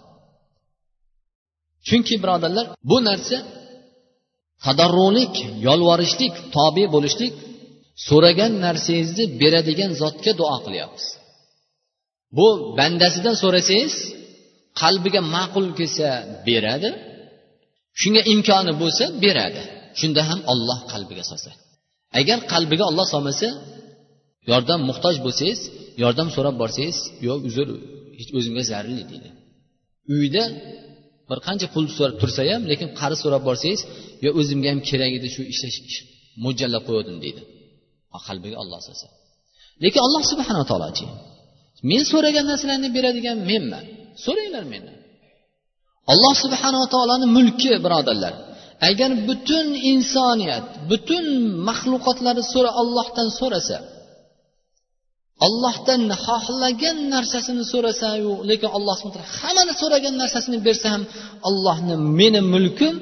chunki 1.88 2.16
birodarlar 2.24 2.66
bu 2.90 2.98
narsa 3.08 3.38
tadarrulik 4.66 5.36
yolvorishlik 5.68 6.34
tobe 6.56 6.86
bo'lishlik 6.96 7.34
so'ragan 8.08 8.52
narsangizni 8.66 9.25
beradigan 9.42 9.92
zotga 10.02 10.32
duo 10.40 10.58
qilyapmiz. 10.66 11.06
Bu 12.38 12.48
bandasidan 12.78 13.36
so'rasangiz 13.44 13.96
qalbiga 14.82 15.22
ma'qul 15.36 15.66
kelsa 15.80 16.08
beradi 16.48 16.90
shunga 18.02 18.22
imkoni 18.34 18.74
bo'lsa 18.82 19.06
beradi. 19.24 19.62
Shunda 20.00 20.22
ham 20.30 20.40
olloh 20.52 20.80
qalbiga 20.92 21.24
solsa. 21.32 21.52
Agar 22.20 22.38
qalbiga 22.54 22.84
olloh 22.90 23.06
solmasa 23.13 23.48
yordam 24.52 24.80
muhtoj 24.90 25.16
bo'lsangiz 25.25 25.60
yordam 26.04 26.28
so'rab 26.36 26.56
borsangiz 26.62 26.98
yo'q 27.28 27.40
uzr 27.50 27.68
hech 28.20 28.30
o'zimga 28.38 28.63
zararli 28.72 29.04
deydi. 29.12 29.30
Uyda 30.16 30.44
bir 31.30 31.38
qancha 31.48 31.68
pul 31.74 31.86
so'rab 31.98 32.15
tursa 32.22 32.42
ham 32.51 32.62
lekin 32.72 32.89
qarz 33.00 33.18
so'rab 33.24 33.44
borsangiz 33.50 33.82
yo 34.25 34.30
o'zimga 34.39 34.68
ham 34.74 34.80
kerak 34.89 35.12
edi 35.20 35.27
shu 35.36 35.42
ishlash 35.53 35.77
mo'ljallab 36.44 36.84
qo'ygandim 36.88 37.18
deydi. 37.25 37.42
Qalbiga 38.27 38.58
olloh 38.63 38.80
solsa 38.88 39.08
lekin 39.84 40.01
alloh 40.08 40.24
subhanaa 40.32 40.65
taolochi 40.72 41.06
men 41.89 42.03
so'ragan 42.12 42.46
narsalarni 42.51 42.89
beradigan 42.98 43.38
menman. 43.50 43.86
So'ranglar 44.25 44.65
mendan. 44.74 44.98
Alloh 46.12 46.34
subhanava 46.44 46.88
taoloni 46.96 47.27
mulki 47.38 47.72
birodarlar. 47.86 48.34
Agar 48.89 49.12
butun 49.27 49.68
insoniyat 49.92 50.65
butun 50.92 51.25
maxluqotlari 51.70 52.44
so'ra 52.53 52.72
ollohdan 52.82 53.27
so'rasa 53.39 53.77
ollohdan 55.46 56.02
xohlagan 56.25 56.98
narsasini 57.16 57.63
so'rasayu 57.74 58.32
lekin 58.50 58.70
alloh 58.78 58.98
hammani 59.42 59.74
so'ragan 59.82 60.16
narsasini 60.24 60.60
bersa 60.68 60.88
ham 60.94 61.04
ollohni 61.50 61.96
meni 62.20 62.42
mulkim 62.54 62.96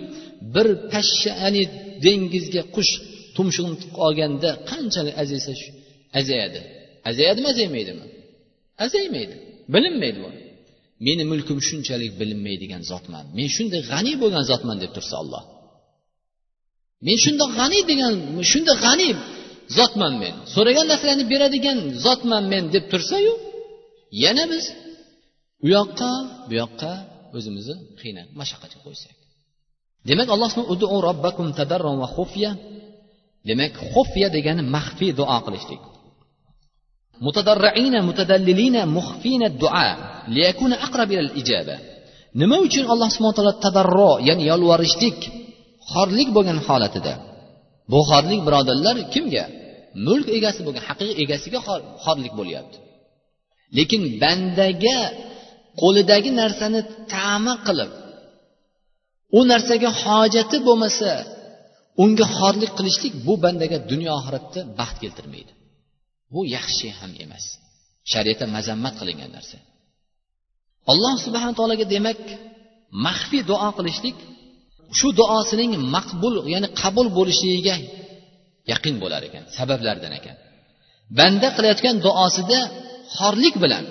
bir 0.54 0.68
pashsha 0.92 1.32
ya'ni 1.44 1.64
dengizga 2.06 2.64
qush 2.76 2.92
tumshug'ini 3.36 3.78
tiqib 3.82 3.98
olganda 4.06 4.50
qanchalik 4.70 5.16
aziysa 5.22 5.52
azayadi 6.20 6.60
azayadimi 7.10 7.48
azaymaydimi 7.54 8.06
azaymaydi 8.86 9.36
bilinmaydi 9.74 10.20
bu. 10.26 10.30
Meni 11.08 11.24
mulkim 11.32 11.60
shunchalik 11.68 12.12
bilinmaydigan 12.20 12.84
zotman. 12.92 13.26
Men 13.38 13.48
shunday 13.56 13.82
g'aniy 13.92 14.16
bo'lgan 14.22 14.44
zotman 14.52 14.78
deb 14.84 14.92
tursa 14.98 15.16
olloh 15.24 15.44
men 17.06 17.18
shundoq 17.26 17.52
g'aniy 17.60 17.84
degan 17.92 18.14
shunday 18.52 18.78
g'aniy 18.86 19.12
zotman 19.78 20.14
men. 20.22 20.36
So'ragan 20.56 20.86
narsalarni 20.92 21.26
beradigan 21.34 21.78
zotman 22.06 22.44
men 22.54 22.64
deb 22.76 22.86
tursayu 22.92 23.34
yana 24.24 24.44
biz 24.52 24.66
u 25.66 25.68
yoqqa 25.78 26.12
bu 26.50 26.54
yoqqa 26.62 26.92
o'zimizni 27.38 27.76
qiynab 28.00 28.28
mashaqqatga 28.40 28.80
qo'ysak. 28.86 29.16
Demak 30.10 30.30
alloh 30.36 30.52
robbakum 31.08 31.48
va 32.02 32.08
xufya. 32.18 32.52
Demak 33.50 33.74
xufya 33.94 34.28
degani 34.36 34.62
maxfiy 34.76 35.12
duo 35.20 35.38
qilishlik. 35.46 35.84
Mutadarraina 37.26 38.00
mutadallilina 38.10 38.82
muxfina 38.98 39.48
duo 39.62 39.88
liyakuna 40.36 40.76
aqrab 40.86 41.10
ilal 41.14 41.32
ijaba 41.42 41.76
nima 42.40 42.58
uchun 42.68 42.86
alloh 42.94 43.10
subhana 43.16 43.36
taolo 43.38 43.54
tadarro 43.66 44.14
ya'ni 44.28 44.44
yolvorishlik 44.52 45.20
xorlik 45.92 46.30
bo'lgan 46.36 46.60
holatida? 46.68 47.14
Bu 47.92 48.00
xorlik 48.10 48.42
birodarlar 48.48 48.98
kimga? 49.14 49.46
Mulk 50.08 50.28
egasi 50.38 50.60
bo'lgan 50.66 50.84
haqiqiy 50.90 51.16
egasiga 51.24 51.60
xorlik 52.04 52.34
bo'lyapti. 52.40 52.78
Lekin 53.78 54.02
bandaga 54.24 55.00
qo'lidagi 55.82 56.32
narsani 56.42 56.80
tama 57.14 57.54
qilib 57.68 57.92
u 59.38 59.40
narsaga 59.52 59.90
hojati 60.04 60.58
bo'lmasa 60.68 61.12
unga 62.04 62.26
xorlik 62.38 62.72
qilishlik 62.78 63.14
bu 63.26 63.34
bandaga 63.44 63.78
dunyo 63.92 64.12
oxiratda 64.20 64.60
baxt 64.80 64.98
keltirmaydi. 65.04 65.52
Bu 66.34 66.42
yaxshi 66.56 66.88
ham 67.00 67.12
emas. 67.24 67.46
Shariatda 68.12 68.46
mazammat 68.56 68.94
qilingan 69.00 69.32
narsa. 69.38 69.58
Alloh 70.92 71.16
subhana 71.26 71.54
taologa 71.60 71.86
demak 71.96 72.22
maxfiy 73.06 73.42
duo 73.52 73.70
qilishlik 73.78 74.18
shu 74.98 75.08
duosining 75.20 75.72
maqbul 75.96 76.36
ya'ni 76.54 76.68
qabul 76.82 77.08
bo'lishligiga 77.18 77.76
yaqin 78.72 78.96
bo'lar 79.04 79.22
ekan 79.30 79.44
sabablardan 79.58 80.14
ekan. 80.20 80.36
Banda 81.18 81.48
qilayotgan 81.56 81.96
duosida 82.06 82.60
xorlik 83.18 83.56
bilan 83.64 83.84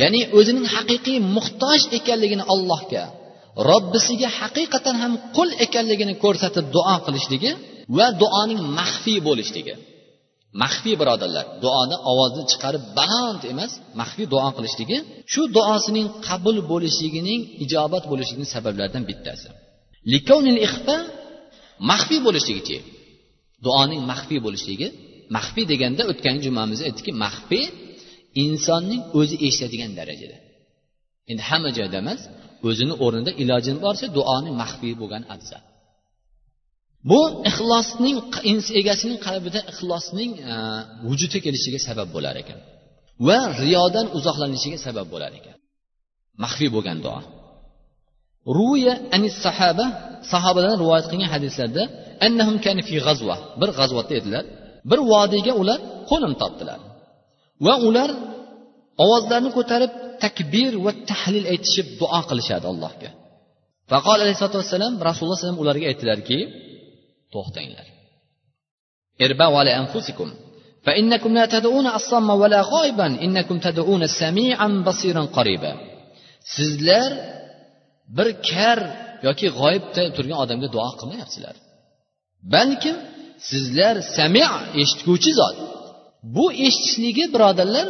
ya'ni 0.00 0.20
o'zining 0.38 0.66
haqiqiy 0.74 1.18
muhtoj 1.36 1.80
ekanligini 1.98 2.44
allohga 2.54 3.04
robbisiga 3.70 4.28
haqiqatan 4.40 4.96
ham 5.02 5.12
qul 5.36 5.48
ekanligini 5.66 6.14
ko'rsatib 6.24 6.66
duo 6.76 6.96
qilishligi 7.06 7.50
va 7.96 8.06
duoning 8.22 8.60
maxfiy 8.78 9.18
bo'lishligi. 9.28 9.74
Maxfiy 10.62 10.94
birodarlar 11.00 11.44
duoni 11.64 11.96
ovozni 12.10 12.42
chiqarib 12.50 12.82
baland 12.98 13.42
emas 13.52 13.72
maxfiy 14.00 14.26
duo 14.32 14.48
qilishligi 14.56 14.96
shu 15.32 15.42
duosining 15.56 16.06
qabul 16.28 16.56
bo'lishligining 16.70 17.40
ijobat 17.64 18.04
bo'lishligining 18.10 18.50
sabablaridan 18.56 19.04
bittasi. 19.10 19.48
Maxfiy 21.90 22.20
bo'lishligichi? 22.26 22.76
Duoning 23.66 24.02
maxfiy 24.10 24.40
bo'lishligi. 24.46 24.88
Maxfiy 25.36 25.64
deganda 25.72 26.02
o'tgan 26.10 26.36
jumamizda 26.44 26.84
aytdikki 26.88 27.12
maxfiy 27.24 27.64
insonning 28.44 29.02
o'zi 29.18 29.36
eshitadigan 29.46 29.92
darajada. 29.98 30.36
Endi 31.30 31.42
hamma 31.50 31.70
joyda 31.78 31.96
emas 32.04 32.20
o'zini 32.68 32.94
o'rnida 33.04 33.30
ilojini 33.42 33.78
boricha 33.84 34.06
duoni 34.16 34.50
maxfiy 34.62 34.94
bo'lgan 35.02 35.22
afzal. 35.34 35.62
Bu 37.10 37.20
ixlosning 37.50 38.16
egasining 38.80 39.18
qalbida 39.26 39.60
ixlosning 39.72 40.32
e, 40.52 40.54
vujudga 41.08 41.38
kelishiga 41.46 41.80
sabab 41.88 42.08
bo'lar 42.16 42.34
ekan 42.42 42.58
va 43.26 43.38
riyodan 43.62 44.06
uzoqlanishiga 44.18 44.78
sabab 44.86 45.06
bo'lar 45.14 45.32
ekan. 45.40 45.56
Maxfiy 46.42 46.70
bo'lgan 46.76 46.98
duo. 47.04 47.20
Ruya 48.58 48.94
anis 49.16 49.34
sahaba 49.46 49.86
sahobadan 50.32 50.74
rivoyat 50.82 51.06
qilgan 51.10 51.30
hadislarda 51.34 51.82
annahum 52.27 52.55
fi 52.89 52.95
g'azva 53.05 53.35
bir 53.61 53.69
g'azvatda 53.79 54.13
edilar 54.19 54.43
bir 54.89 54.99
vodiyga 55.11 55.53
ular 55.61 55.79
qo'nim 56.09 56.33
topdilar 56.41 56.79
va 57.65 57.73
ular 57.87 58.09
ovozlarini 59.03 59.51
ko'tarib 59.57 59.91
takbir 60.23 60.71
va 60.85 60.91
tahlil 61.11 61.45
aytishib 61.53 61.87
duo 62.01 62.19
qilishadi 62.29 62.65
allohga 62.73 63.09
faqol 63.91 64.19
alayhisalotu 64.25 64.57
vassalam 64.61 64.93
rasululloh 65.09 65.39
alayhi 65.41 65.61
ularga 65.63 65.85
aytdilarki 65.91 66.39
to'xtanglar 67.33 67.87
anfusikum 69.81 70.29
فإنكم 70.87 71.31
لا 71.33 71.45
تدعون 71.55 71.87
الصم 71.99 72.29
ولا 72.41 72.61
غائبا 72.73 73.07
إنكم 73.25 73.59
تدعون 73.59 74.07
سميعا 74.07 74.67
بصيرا 74.87 75.23
قريبا 75.37 75.73
sizlar 76.55 77.11
bir 78.17 78.27
kar 78.49 78.79
yoki 79.27 79.47
g'oyibda 79.59 80.03
turgan 80.15 80.37
odamga 80.43 80.67
duo 80.75 80.89
qilmayapsizlar 80.99 81.55
Balkim 82.54 82.96
sizlar 83.48 83.96
sami 84.16 84.44
eshitguvchi 84.82 85.32
zot. 85.40 85.56
Bu 86.34 86.46
eshitishligi 86.66 87.24
birodarlar 87.34 87.88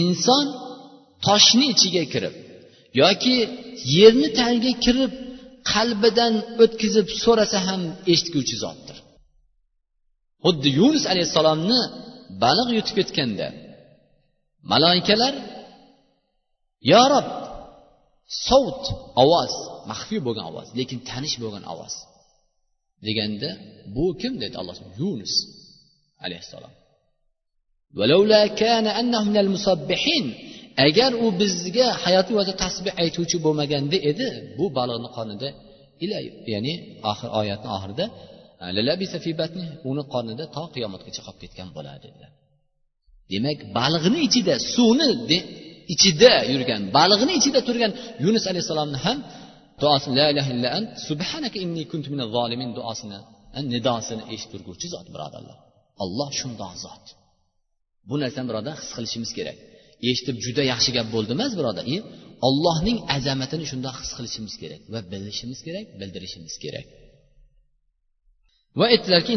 inson 0.00 0.44
toshni 1.26 1.66
ichiga 1.74 2.04
kirib 2.12 2.34
yoki 3.02 3.34
yerni 3.96 4.28
tagiga 4.40 4.72
kirib 4.84 5.12
qalbidan 5.72 6.34
o'tkazib 6.62 7.06
so'rasa 7.24 7.58
ham 7.68 7.82
eshitguvchi 8.12 8.56
zotdir. 8.64 8.96
Xuddi 10.44 10.68
yunus 10.78 11.04
alayhissalomni 11.12 11.80
baliq 12.42 12.68
yutib 12.78 12.94
ketganda 12.98 13.48
maloikalar 14.72 15.34
yo 16.92 17.02
rob 17.12 17.28
sovut 18.46 18.82
ovoz 19.22 19.52
maxfiy 19.90 20.20
bo'lgan 20.26 20.44
ovoz 20.50 20.68
lekin 20.78 20.98
tanish 21.10 21.36
bo'lgan 21.42 21.64
ovoz. 21.74 21.94
Deganda 23.06 23.50
bu 23.94 24.04
kim? 24.20 24.32
dedi 24.42 24.54
alloh 24.60 24.76
yunus 25.00 25.34
alayhissalom. 26.24 26.72
Agar 30.86 31.12
u 31.24 31.26
bizga 31.40 31.86
hayoti 32.04 32.32
vaqtida 32.38 32.56
tasbeh 32.64 32.94
aytuvchi 33.02 33.36
bo'lmaganda 33.44 33.96
edi 34.10 34.26
bu 34.58 34.64
baliqni 34.78 35.08
qonida 35.16 35.48
ya'ni 36.52 36.74
oxir 37.10 37.28
oyatni 37.40 37.68
oxirida 37.76 38.04
uni 39.90 40.02
qonida 40.14 40.44
to 40.56 40.62
qiyomatgacha 40.74 41.20
qolib 41.26 41.40
ketgan 41.44 41.68
bo'ladi 41.76 41.98
dedilar. 42.04 42.30
Demak 43.32 43.58
baliqni 43.78 44.18
ichida 44.28 44.54
suvni 44.74 45.38
ichida 45.94 46.32
yurgan 46.52 46.82
baliqni 46.96 47.32
ichida 47.40 47.60
turgan 47.68 47.92
yunus 48.24 48.44
alayhissalomni 48.50 48.98
ham 49.06 49.18
duosini 49.84 50.14
la 50.20 50.26
ilaha 50.32 50.50
illa 50.54 50.68
ant 50.78 50.88
subhanaka 51.08 51.58
inni 51.64 51.82
kuntu 51.92 52.08
minaz 52.14 52.28
zolimin 52.36 52.70
duosini 52.78 53.18
nidosini 53.72 54.22
eshittirguvchi 54.34 54.86
zot 54.94 55.06
birodarlar. 55.14 55.58
Olloh 56.04 56.30
shundoq 56.40 56.74
zot. 56.84 57.04
Bu 58.08 58.14
narsani 58.22 58.46
birodar 58.50 58.74
his 58.82 58.90
qilishimiz 58.96 59.30
kerak. 59.38 59.58
Eshitib 60.10 60.36
juda 60.44 60.62
yaxshi 60.72 60.90
gap 60.96 61.08
bo'ldi 61.14 61.30
emas 61.36 61.52
birodar 61.58 61.84
ollohning 62.48 62.98
azamatini 63.16 63.64
shundoq 63.70 63.96
his 64.02 64.10
qilishimiz 64.16 64.54
kerak 64.62 64.82
va 64.92 65.00
bilishimiz 65.12 65.60
kerak 65.66 65.86
bildirishimiz 66.00 66.54
kerak. 66.64 66.86
Va 68.78 68.86
aytdilarki 68.94 69.34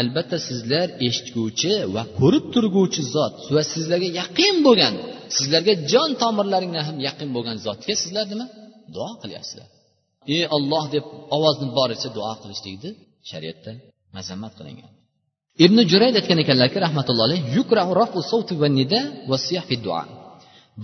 albatta 0.00 0.38
sizlar 0.48 0.86
eshitguvchi 1.06 1.72
va 1.94 2.02
ko'rib 2.20 2.46
turguvchi 2.54 3.02
zot 3.14 3.34
va 3.54 3.62
sizlarga 3.72 4.08
yaqin 4.20 4.56
bo'lgan 4.66 4.94
sizlarga 5.36 5.74
jon 5.92 6.10
tomirlaringdan 6.22 6.84
ham 6.88 6.96
yaqin 7.08 7.28
bo'lgan 7.36 7.56
zotga 7.66 7.94
sizlar 8.02 8.26
nima 8.32 8.46
duo 8.94 9.10
qilyapsizlar. 9.22 9.68
Ey 10.34 10.44
olloh 10.56 10.84
deb 10.94 11.04
ovozni 11.36 11.68
boricha 11.78 12.08
duo 12.16 12.32
qilishlikni 12.42 12.90
shariatda 13.30 13.72
mazammat 14.16 14.52
qilingan. 14.58 14.92
Ibn 15.64 15.78
jurayd 15.90 16.14
aytgan 16.20 16.38
ekanlarki 16.44 16.78
fi 16.78 17.22
alayh 17.26 17.40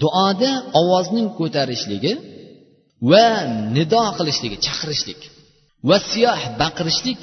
duoda 0.00 0.50
ovozning 0.80 1.28
ko'tarishligi 1.38 2.12
va 3.10 3.26
nido 3.76 4.02
qilishligi 4.18 4.56
chaqirishlik 4.66 5.20
va 5.88 5.96
siyoh 6.10 6.40
baqirishlik 6.60 7.20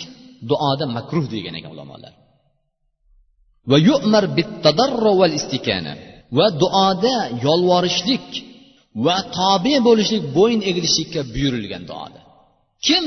duoda 0.49 0.85
makruh 0.97 1.25
degan 1.33 1.53
ekan 1.59 1.71
ulamolar. 1.75 2.13
Va 3.69 3.77
yu'mar 3.89 4.23
val 5.21 5.33
istikana 5.39 5.93
va 6.37 6.47
duoda 6.61 7.15
yolvorishlik 7.45 8.27
va 9.06 9.17
tobe 9.38 9.75
bo'lishlik 9.88 10.23
bo'yin 10.38 10.62
egilishlikka 10.69 11.21
buyurilgan 11.34 11.84
duoda 11.91 12.19
kim 12.88 13.06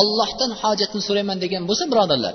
ollohdan 0.00 0.50
hojatni 0.62 1.00
so'rayman 1.08 1.38
degan 1.44 1.62
bo'lsa 1.68 1.84
birodarlar 1.92 2.34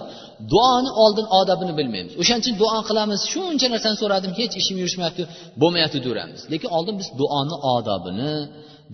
duoni 0.54 0.92
oldin 1.04 1.28
odobini 1.40 1.74
bilmaymiz. 1.80 2.14
O'shaning 2.22 2.44
uchun 2.44 2.56
duo 2.64 2.80
qilamiz. 2.90 3.20
Shuncha 3.32 3.68
narsani 3.74 3.98
so'radim 4.02 4.32
hech 4.40 4.54
ishim 4.62 4.76
yurishmayapti 4.82 5.24
bo'lmayapti 5.62 5.98
deyveramiz. 6.06 6.42
Lekin 6.54 6.70
oldin 6.78 6.96
biz 7.02 7.08
duoni 7.22 7.56
odobini 7.76 8.34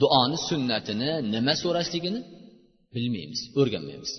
duoni 0.01 0.37
sunnatini 0.47 1.09
nima 1.33 1.53
so'rashligini 1.63 2.19
bilmaymiz 2.95 3.41
o'rganmaymiz. 3.59 4.11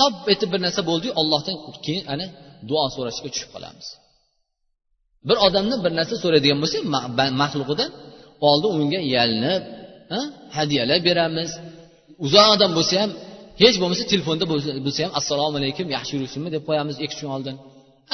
Top 0.00 0.16
etib 0.32 0.48
bir 0.52 0.60
narsa 0.66 0.80
bo'ldiyu 0.90 1.12
ollohdan 1.20 1.56
keyin 1.86 2.04
ana 2.12 2.26
duo 2.68 2.84
so'rashga 2.96 3.28
tushib 3.34 3.50
qolamiz. 3.54 3.86
Bir 5.28 5.36
odamni 5.46 5.76
bir 5.84 5.92
narsa 5.98 6.14
so'raydigan 6.24 6.58
bo'lsak 6.62 6.82
maxluqidan 7.42 7.90
oldi 8.50 8.66
unga 8.78 9.00
yalinib 9.16 9.62
hadyalar 10.56 11.00
beramiz. 11.08 11.50
Uzoq 12.26 12.48
odam 12.54 12.72
bo'lsa 12.78 12.94
ham 13.02 13.10
hech 13.62 13.76
bo'lmasa 13.80 14.04
telefonda 14.12 14.44
bo'lsa 14.52 15.00
ham 15.04 15.12
assalomu 15.20 15.56
alaykum 15.60 15.86
yaxshi 15.96 16.12
yuribsizmi 16.16 16.50
deb 16.56 16.62
qo'yamiz 16.68 16.96
ikki 17.04 17.16
kun 17.20 17.30
oldin. 17.36 17.56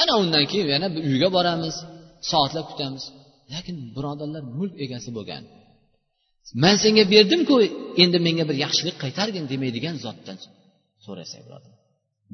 Ana 0.01 0.13
undan 0.21 0.43
keyin 0.51 0.67
yana 0.75 0.87
uyga 1.09 1.29
boramiz 1.37 1.75
soatlab 2.31 2.65
kutamiz. 2.71 3.03
Lekin 3.53 3.75
birodarlar 3.95 4.43
mulk 4.57 4.73
egasi 4.85 5.09
bo'lgan. 5.17 5.43
Man 6.63 6.75
senga 6.83 7.03
berdimku 7.13 7.55
endi 8.03 8.17
menga 8.27 8.43
bir 8.49 8.57
yaxshilik 8.65 8.95
qaytargin 9.03 9.45
demaydigan 9.51 9.95
zotdan 10.05 10.37
so'rasak 11.05 11.41
birodar 11.47 11.71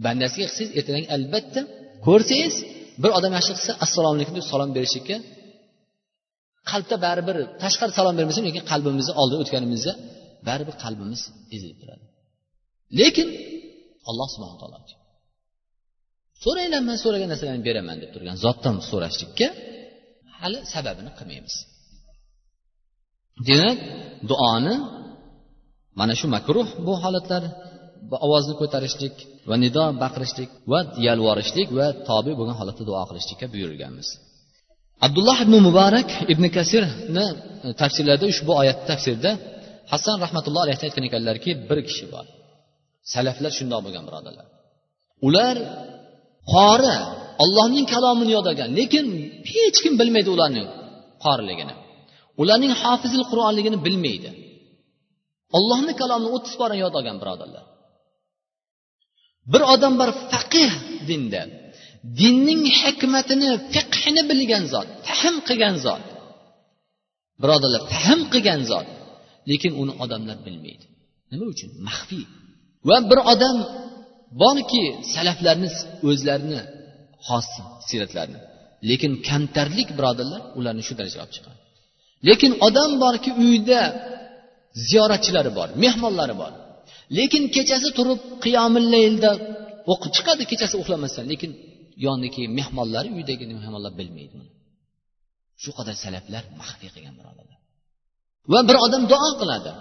bandasiga 0.05 0.45
qilsangiz 0.49 0.71
ertadan 0.79 1.05
albatta 1.15 1.61
ko'rsangiz 2.07 2.55
bir 3.03 3.11
odam 3.17 3.31
yaxshilik 3.37 3.57
qilsa 3.59 3.73
assalomu 3.85 4.15
alaykum 4.17 4.35
deb 4.39 4.45
salom 4.51 4.69
berishlikka 4.77 5.15
qalbda 6.71 6.95
baribir 7.05 7.37
tashqari 7.63 7.91
salom 7.97 8.15
bermasa 8.19 8.39
lekin 8.47 8.63
qalbimizni 8.71 9.13
oldin 9.21 9.37
o'tganimizda 9.43 9.93
baribir 10.47 10.75
qalbimiz 10.83 11.21
ezilib 11.55 11.77
turadi. 11.81 12.05
Lekin 12.99 13.27
alloh 14.09 14.27
subhana 14.33 14.57
taolo 14.61 14.77
so'ranglar 16.43 16.81
man 16.89 16.97
so'ragan 17.03 17.29
narsalarni 17.33 17.63
beraman 17.69 17.97
deb 18.03 18.09
turgan 18.15 18.37
zotdan 18.45 18.75
so'rashlikka 18.89 19.47
hali 20.39 20.59
sababini 20.73 21.11
qilmaymiz. 21.19 21.55
Demak 23.47 23.79
duoni 24.29 24.75
mana 25.99 26.13
shu 26.19 26.27
makruh 26.35 26.67
bu 26.85 26.93
holatlar 27.03 27.43
ovozni 28.25 28.53
ko'tarishlik 28.61 29.15
va 29.49 29.55
nido 29.63 29.83
baqirishlik 30.03 30.49
va 30.71 30.79
yalvorishlik 31.07 31.69
va 31.79 31.87
tobe 32.09 32.31
bo'lgan 32.39 32.57
holatda 32.61 32.83
duo 32.89 33.03
qilishlikka 33.09 33.45
buyurilganmiz. 33.53 34.07
Abdulloh 35.05 35.37
ibn 35.45 35.55
muborak 35.67 36.09
ibn 36.33 36.45
kasirni 36.57 37.25
e, 37.65 37.67
tafsirlarida 37.81 38.25
ushbu 38.33 38.51
oyat 38.61 38.79
tafsirida. 38.89 39.31
Hasan 39.91 40.17
rahmatulloh 40.23 40.61
alayhi 40.65 40.79
aytgan 40.87 41.05
ekanlarki 41.09 41.51
bir 41.69 41.79
kishi 41.87 42.05
bor. 42.13 42.25
Salaflar 43.13 43.51
shundoq 43.59 43.81
bo'lgan 43.85 44.03
birodarlar. 44.07 44.45
Ular 45.27 45.55
qori 46.53 46.95
ollohning 47.43 47.85
kalomini 47.93 48.31
yod 48.37 48.45
olgan 48.51 48.69
lekin 48.79 49.05
hech 49.53 49.77
kim 49.83 49.93
bilmaydi 50.01 50.29
ularning 50.35 50.67
qoriligini. 51.25 51.75
Ularning 52.41 52.73
hofizil 52.83 53.23
qur'onligini 53.31 53.77
bilmaydi. 53.85 54.29
Ollohni 55.57 55.93
kalomini 56.01 56.29
o'ttiz 56.35 56.55
bora 56.61 56.75
yod 56.83 56.93
olgan 56.99 57.17
birodarlar. 57.21 57.65
Bir 59.53 59.61
odam 59.73 59.93
bor 60.01 60.09
faqih 60.33 60.71
dinda 61.09 61.41
dinning 62.21 62.63
hikmatini 62.81 63.49
fiqhini 63.73 64.21
bilgan 64.31 64.63
zot 64.73 64.87
fahm 65.07 65.35
qilgan 65.47 65.75
zot. 65.85 66.03
Birodarlar 67.41 67.81
fahm 67.95 68.21
qilgan 68.33 68.61
zot. 68.71 68.87
Lekin 69.51 69.71
uni 69.81 69.93
odamlar 70.03 70.37
bilmaydi. 70.45 70.85
Nima 71.31 71.45
uchun? 71.53 71.69
Maxfiy. 71.87 72.25
Va 72.87 72.97
bir 73.09 73.19
odam 73.33 73.57
borki 74.43 74.83
salaflarni 75.13 75.69
o'zlarini 76.09 76.59
xos 77.27 77.47
siyratlarini 77.87 78.39
lekin 78.89 79.11
kamtarlik 79.27 79.89
birodarlar 79.97 80.41
ularni 80.59 80.83
shu 80.87 80.93
darajaga 80.99 81.23
olib 81.23 81.33
chiqadi. 81.35 81.59
Lekin 82.27 82.51
odam 82.67 82.91
borki 83.03 83.31
uyda 83.45 83.81
ziyoratchilari 84.89 85.51
bor 85.57 85.69
mehmonlari 85.83 86.35
bor. 86.41 86.53
Lekin 87.17 87.43
kechasi 87.55 87.89
turib 87.97 88.19
qiyomillayilda 88.43 89.31
o'qib 89.91 90.11
chiqadi 90.17 90.43
kechasi 90.51 90.75
uxlamasdan 90.81 91.25
lekin 91.33 91.51
yonidagi 92.05 92.43
mehmonlari 92.59 93.09
uydagi 93.17 93.43
mehmonlar 93.61 93.93
bilmaydi. 93.99 94.37
Shu 95.61 95.69
qadar 95.77 95.95
salaflar 96.05 96.43
maxfiy 96.59 96.89
qilgan 96.95 97.15
birodarlar. 97.19 97.57
Va 98.51 98.59
bir 98.67 98.75
odam 98.85 99.03
duo 99.11 99.29
qiladi. 99.41 99.71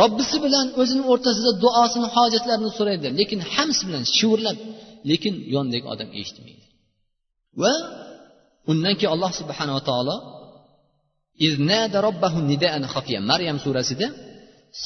Robbisi 0.00 0.36
bilan 0.44 0.66
o'zini 0.80 1.04
o'rtasida 1.12 1.50
duosini 1.64 2.08
hojatlarini 2.16 2.70
so'raydi 2.78 3.06
lekin 3.20 3.40
hams 3.54 3.78
bilan 3.86 4.04
shivirlab 4.16 4.58
lekin 5.10 5.34
yonidagi 5.54 5.86
odam 5.94 6.08
eshitmaydi. 6.20 6.64
Va 7.62 7.72
undan 8.70 8.94
keyin 8.98 9.12
alloh 9.14 9.32
subhanava 9.40 9.80
taolo 9.90 10.16
maryam 13.30 13.58
surasida 13.64 14.06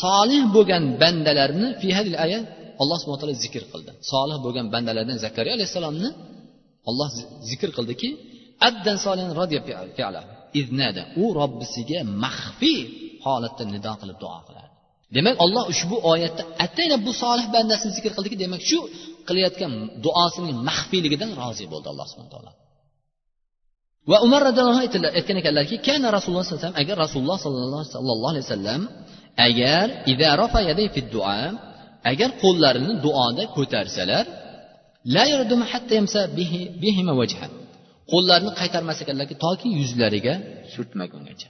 solih 0.01 0.43
bo'lgan 0.55 0.85
bandalarni 1.03 1.69
alloh 2.83 2.97
subhana 3.01 3.21
taolo 3.23 3.37
zikr 3.45 3.63
qildi. 3.73 3.93
Solih 4.13 4.37
bo'lgan 4.45 4.67
bandalardan 4.75 5.19
zakariya 5.25 5.55
alayhissalomni 5.59 6.11
olloh 6.89 7.09
zikr 7.51 7.71
qildiki 7.77 8.09
addan 8.69 8.97
iznada 10.61 11.03
u 11.23 11.25
robbisiga 11.41 12.01
maxfiy 12.25 12.81
holatda 13.27 13.63
nido 13.75 13.93
qilib 14.01 14.19
duo 14.23 14.39
qiladi 14.49 14.71
demak 15.17 15.35
olloh 15.45 15.65
ushbu 15.73 15.97
oyatda 16.13 16.43
ataylab 16.65 17.01
bu 17.07 17.13
solih 17.23 17.47
bandasini 17.55 17.93
zikr 17.99 18.13
qildiki 18.17 18.37
demak 18.45 18.63
shu 18.71 18.79
qilayotgan 19.29 19.73
duosining 20.05 20.57
maxfiyligidan 20.69 21.31
rozi 21.41 21.65
bo'ldi 21.73 21.87
alloh 21.93 22.07
subhana 22.11 22.31
taolo. 22.35 22.53
Va 24.11 24.17
umar 24.27 24.41
roziyallohu 24.49 24.75
anhu 24.77 24.85
aytgan 25.19 25.37
ekanlarki 25.43 25.77
kana 25.89 26.07
rasululloh 26.17 26.45
sallallohu 26.45 26.63
alayhi 26.63 26.67
vasallam 26.67 26.83
agar 26.85 26.97
rasululloh 27.05 27.39
sollallohu 27.95 28.33
alayhi 28.33 28.47
vasallam 28.47 28.81
agar 29.49 29.87
agar 32.11 32.31
qo'llarini 32.43 32.93
duoda 33.05 33.45
ko'tarsalar 33.57 34.25
qo'llarini 38.13 38.53
qaytarmas 38.61 38.99
ekanlarki 39.05 39.37
toki 39.45 39.69
yuzlariga 39.81 40.35
surtmagungacha. 40.75 41.49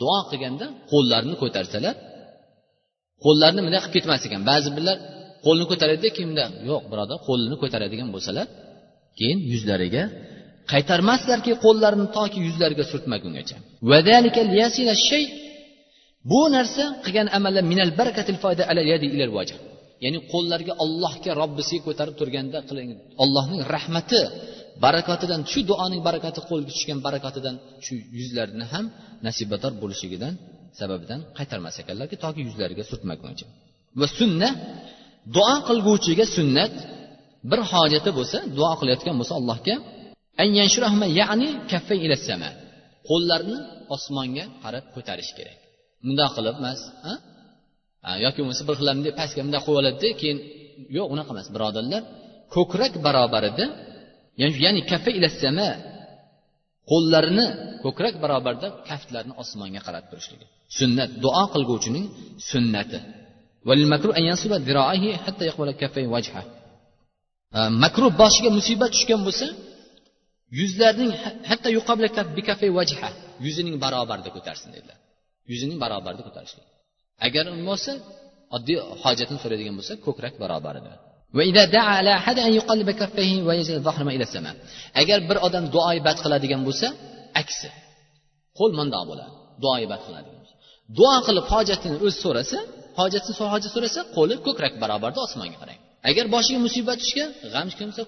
Duo 0.00 0.18
qilganda 0.30 0.66
qo'llarini 0.92 1.36
ko'tarsalar 1.42 1.94
qo'llarini 3.24 3.60
bunday 3.66 3.80
qilib 3.82 3.94
ketmas 3.96 4.22
ekan. 4.26 4.40
Ba'zi 4.50 4.68
birlar 4.76 4.96
qo'lni 5.46 5.64
ko'taradida 5.70 6.08
keyin 6.16 6.28
bunday 6.30 6.48
yo'q 6.70 6.82
birodar 6.92 7.18
qo'lini 7.28 7.56
ko'taradigan 7.62 8.08
bo'lsalar 8.14 8.46
keyin 9.18 9.38
yuzlariga 9.52 10.02
qaytarmaslarki 10.72 11.52
qo'llarini 11.64 12.06
toki 12.16 12.38
yuzlariga 12.46 12.84
surtmagungacha. 12.92 13.56
Bu 16.30 16.40
narsa 16.56 16.84
qilgan 17.04 17.28
amallar 17.38 17.64
minal 17.72 17.90
barakatil 18.00 18.36
foyda 18.44 18.62
ala 18.70 18.82
yadi 18.92 19.06
ilal 19.14 19.32
vajh 19.38 19.52
ya'ni 20.04 20.18
qo'llarga 20.32 20.72
ollohga 20.84 21.30
robbisiga 21.42 21.82
ko'tarib 21.88 22.14
turganda 22.20 22.58
allohning 23.22 23.60
rahmati 23.74 24.20
barakotidan 24.84 25.40
shu 25.52 25.60
duoning 25.70 26.00
barakati 26.08 26.40
qo'lga 26.50 26.70
tushgan 26.76 26.98
barakotidan 27.06 27.54
shu 27.84 27.94
yuzlarini 28.18 28.66
ham 28.72 28.84
nasibador 29.26 29.72
bo'lishligidan 29.82 30.34
sababidan 30.80 31.20
qaytarmas 31.38 31.74
ekanlarki 31.82 32.16
toki 32.24 32.40
yuzlariga 32.48 32.84
surtmaguncha 32.90 33.46
va 34.00 34.06
sunna 34.18 34.48
duo 35.36 35.54
qilguvchiga 35.68 36.24
sunnat 36.36 36.74
bir 37.50 37.60
hojati 37.72 38.10
bo'lsa 38.18 38.38
duo 38.58 38.72
qilayotgan 38.80 39.14
bo'lsa 39.20 39.34
allohga 39.40 39.74
ya'ni 41.20 41.48
qo'llarni 43.08 43.58
osmonga 43.94 44.44
qarab 44.62 44.84
ko'tarish 44.94 45.30
kerak. 45.38 45.58
Bundoq 46.04 46.30
qilib 46.36 46.54
emas 46.60 46.80
yoki 48.24 48.38
bo'lmasa 48.42 48.62
bir 48.68 48.74
xillar 48.78 48.94
bunday 48.98 49.12
pastga 49.20 49.40
bunday 49.46 49.60
qo'yib 49.66 49.80
oladida 49.82 50.08
keyin 50.20 50.38
yo'q 50.96 51.06
unaqa 51.14 51.30
emas 51.34 51.48
birodarlar. 51.54 52.02
Ko'krak 52.54 52.92
barobarida 53.06 53.64
ya'ni 54.64 54.80
kafa 54.92 55.10
ilassama 55.18 55.68
qo'llarini 56.90 57.46
ko'krak 57.84 58.14
barobarida 58.24 58.68
kaftlarini 58.88 59.34
osmonga 59.42 59.80
qaratib 59.86 60.08
turishligi. 60.12 60.46
Sunnat 60.78 61.10
duo 61.24 61.44
qilguvchining 61.54 62.06
sunnati. 62.50 62.98
Makruh 67.84 68.10
boshiga 68.22 68.50
musibat 68.58 68.90
tushgan 68.94 69.20
bo'lsa 69.26 69.46
yuzlarning 70.60 71.12
hatto 71.50 71.68
vajha 72.78 73.08
yuzining 73.46 73.76
barobarida 73.84 74.30
ko'tarsin 74.36 74.68
dedilar. 74.74 74.98
Yuzining 75.52 75.78
barobarida 75.84 76.22
ko'tarishlik. 76.28 76.66
Agar 77.26 77.44
bo'lmasa 77.52 77.92
oddiy 78.56 78.78
hojatini 79.04 79.38
so'raydigan 79.42 79.74
bo'lsa 79.78 79.92
ko'krak 80.06 80.34
barobarida 80.42 80.92
agar 85.00 85.18
bir 85.28 85.36
odam 85.46 85.64
duoibat 85.74 86.18
qiladigan 86.24 86.60
bo'lsa 86.68 86.86
aksi 87.42 87.68
qo'l 88.58 88.72
mundoq 88.80 89.04
bo'ladi 89.10 89.32
duoibat 89.64 90.00
qiladigan 90.06 90.38
bo'lsa. 90.42 90.54
Duo 90.98 91.16
qilib 91.26 91.46
hojatini 91.54 91.96
o'zi 92.06 92.18
so'rasa 92.24 92.58
hojatini 93.00 93.34
hojat 93.52 93.70
so'rasa 93.76 94.00
qo'li 94.16 94.34
ko'krak 94.46 94.72
barobarda 94.82 95.18
osmonga 95.26 95.56
qarang. 95.62 95.78
Agar 96.10 96.24
boshiga 96.34 96.58
musibat 96.66 96.96
tushgan 97.02 97.30
g'am 97.54 97.66
kelsa 97.80 98.02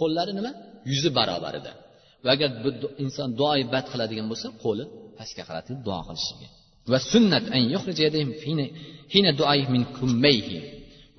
qo'llari 0.00 0.32
nima? 0.38 0.50
Yuzi 0.90 1.10
barobarida 1.18 1.72
va 2.24 2.30
agar 2.36 2.50
inson 3.04 3.28
duoibat 3.40 3.86
qiladigan 3.92 4.26
bo'lsa 4.32 4.46
qo'li 4.64 4.84
pastga 5.18 5.42
qaratib 5.48 5.76
duo 5.86 6.00
qilishligi 6.08 6.46
va 6.92 6.98
sunnat 7.12 7.44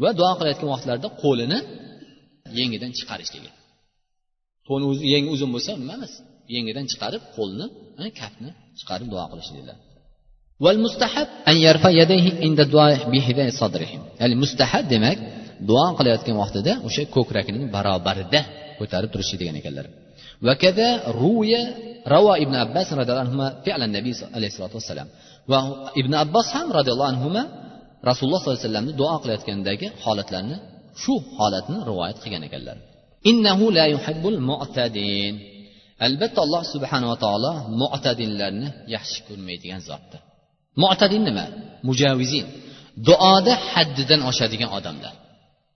va 0.03 0.09
duo 0.19 0.31
qilayotgan 0.39 0.69
vaqtlarida 0.75 1.09
qo'lini 1.23 1.59
yengidan 2.59 2.91
chiqarishligi. 2.97 3.49
Qo'lni 4.67 4.85
o'zi 4.91 5.03
yengi 5.13 5.29
uzun 5.35 5.49
bo'lsa 5.55 5.71
nima 5.81 5.93
emas? 5.99 6.13
Yengidan 6.55 6.85
chiqarib 6.91 7.23
qo'lni 7.37 7.65
kaftni 8.19 8.49
chiqarib 8.79 9.07
duo 9.13 9.25
qilishliklar 9.31 9.77
ya'ni 14.21 14.35
mustahab 14.43 14.85
demak 14.93 15.17
duo 15.69 15.85
qilayotgan 15.97 16.35
vaqtida 16.43 16.71
o'sha 16.87 17.03
ko'kragining 17.15 17.63
barobarida 17.75 18.39
ko'tarib 18.79 19.09
turishlik 19.13 19.39
degan 19.41 19.55
ekanlar. 19.61 19.85
وكذا 20.43 21.07
روي 21.07 21.55
روى 22.07 22.43
ابن 22.43 22.55
عباس 22.55 22.93
رضي 22.93 23.11
الله 23.11 23.19
عنهما 23.19 23.61
فعل 23.65 23.83
النبي 23.83 24.13
صلى 24.13 24.27
الله 24.27 24.37
عليه 24.37 24.75
وسلم 24.75 25.07
وابن 25.47 26.13
عباس 26.15 26.55
هم 26.55 26.71
رضي 26.71 26.91
الله 26.91 27.07
عنهما 27.07 27.47
رسول 28.05 28.29
الله 28.29 28.39
صلى 28.43 28.53
الله 28.53 28.59
عليه 28.63 28.69
وسلم 28.69 28.97
دعا 28.97 29.17
قلت 29.17 29.41
كان 29.43 29.91
حالت 30.03 30.31
لنا 30.31 30.59
شو 30.95 31.19
حالتنا 31.37 31.83
رواية 31.83 32.13
خيانة 32.13 32.47
كالله 32.47 32.75
إنه 33.25 33.71
لا 33.71 33.85
يحب 33.85 34.27
المعتدين. 34.27 35.39
البت 36.01 36.39
الله 36.39 36.63
سبحانه 36.63 37.11
وتعالى 37.11 37.65
معتدين 37.69 38.37
لنا 38.37 38.73
يحشكون 38.87 39.39
ميتين 39.39 39.79
زادة 39.79 40.19
معتدين 40.77 41.33
ما 41.33 41.47
مجاوزين. 41.83 42.45
دعاء 42.97 43.49
حددن 43.55 44.21
أشادين 44.21 44.67
آدم 44.67 44.95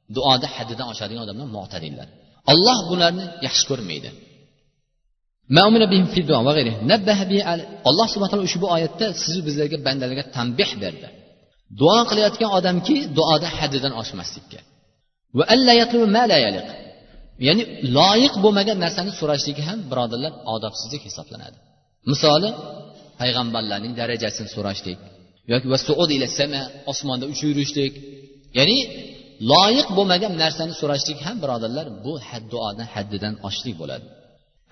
دعاء 0.10 0.46
حددن 0.46 0.82
أشادين 0.82 1.18
آدم 1.18 1.54
معتدين 1.54 1.98
الله 2.50 2.78
بنا 2.90 3.44
يحشكون 3.44 3.82
ميتين 3.82 4.12
alloh 7.90 8.08
subhana 8.14 8.32
taolo 8.32 8.46
ushbu 8.50 8.66
oyatda 8.76 9.06
sizu 9.24 9.40
bizlarga 9.48 9.78
bandalarga 9.88 10.24
tanbeh 10.38 10.72
berdi. 10.84 11.08
Duo 11.80 12.00
qilayotgan 12.10 12.50
odamki 12.58 12.96
duoda 13.18 13.48
haddidan 13.60 13.94
oshmaslikka 14.02 14.60
ya'ni 17.48 17.64
loyiq 17.98 18.34
bo'lmagan 18.44 18.78
narsani 18.86 19.12
so'rashligi 19.20 19.64
ham 19.70 19.80
birodarlar 19.92 20.34
odobsizlik 20.56 21.02
hisoblanadi. 21.08 21.58
Misoli 22.12 22.50
payg'ambarlarning 23.22 23.94
darajasini 24.02 24.50
so'rashlik 24.56 25.00
yoki 25.52 25.68
osmonda 26.92 27.26
uchib 27.34 27.48
yurishlik 27.52 27.94
ya'ni 28.58 28.78
loyiq 29.52 29.88
bo'lmagan 29.98 30.34
narsani 30.44 30.74
so'rashlik 30.82 31.20
ham 31.26 31.36
birodarlar 31.44 31.88
bu 32.06 32.14
had 32.30 32.44
duodan 32.54 32.88
haddidan 32.94 33.34
oshishlik 33.48 33.76
bo'ladi. 33.82 34.06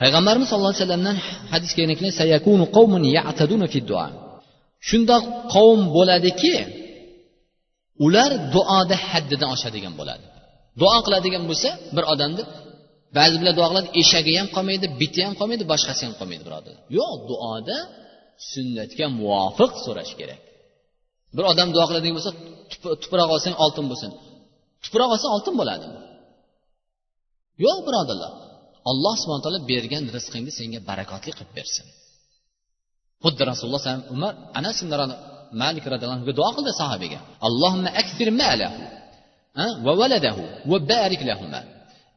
Payg'ambarimiz 0.02 0.48
sallallohu 0.50 0.74
alayhi 0.74 0.84
vasallamdan 0.86 1.18
hadis 1.54 1.72
fi 3.74 3.80
duo 3.90 4.06
shundoq 4.90 5.24
qavm 5.54 5.82
bo'ladiki 5.98 6.56
ular 8.06 8.32
duoda 8.56 8.96
haddidan 9.10 9.50
oshadigan 9.56 9.94
bo'ladi. 10.00 10.26
Duo 10.82 10.98
qiladigan 11.06 11.44
bo'lsa 11.50 11.70
bir 11.96 12.04
odamni 12.14 12.44
ba'zi 13.18 13.36
bilan 13.42 13.54
duo 13.60 13.68
qiladi 13.72 13.90
eshagi 14.02 14.32
ham 14.40 14.48
qolmaydi 14.56 14.88
biti 15.02 15.20
ham 15.26 15.34
qolmaydi 15.40 15.64
boshqasi 15.72 16.02
ham 16.08 16.14
qolmaydi 16.20 16.44
birodar. 16.48 16.76
Yo'q 16.98 17.14
duoda 17.30 17.78
sunnatga 18.52 19.06
muvofiq 19.20 19.72
so'rash 19.86 20.14
kerak. 20.20 20.42
Bir 21.36 21.44
odam 21.52 21.68
duo 21.76 21.86
qiladigan 21.90 22.16
bo'lsa 22.20 22.32
tuproq 23.04 23.30
olsang 23.36 23.56
oltin 23.64 23.86
bo'lsin. 23.92 24.12
Tuproq 24.84 25.10
olsa 25.16 25.28
oltin 25.36 25.54
bo'ladimi? 25.62 26.00
Yo'q 27.66 27.78
birodarlar. 27.88 28.34
Alloh 28.92 29.14
subhana 29.22 29.44
taolo 29.46 29.60
bergan 29.72 30.04
rizqingni 30.16 30.52
senga 30.60 30.80
barakotli 30.90 31.32
qilib 31.38 31.52
bersin. 31.58 31.86
Xuddi 33.24 33.42
rasululloh 33.52 33.82
alayhi 33.84 34.10
umar 34.16 34.34
anas 34.60 34.78
ibn 34.84 34.92
malik 35.64 35.84
roziyallohu 35.92 36.18
anhuga 36.18 36.34
duo 36.40 36.50
qildi 36.58 36.72
sahobaga. 36.82 37.20
Allohimma 37.48 37.90
akfir 38.02 38.28
malahu 38.42 38.78
va 39.86 39.94
valadahu 40.02 40.44
va 40.72 40.78
barik 40.92 41.22
lahuma 41.30 41.62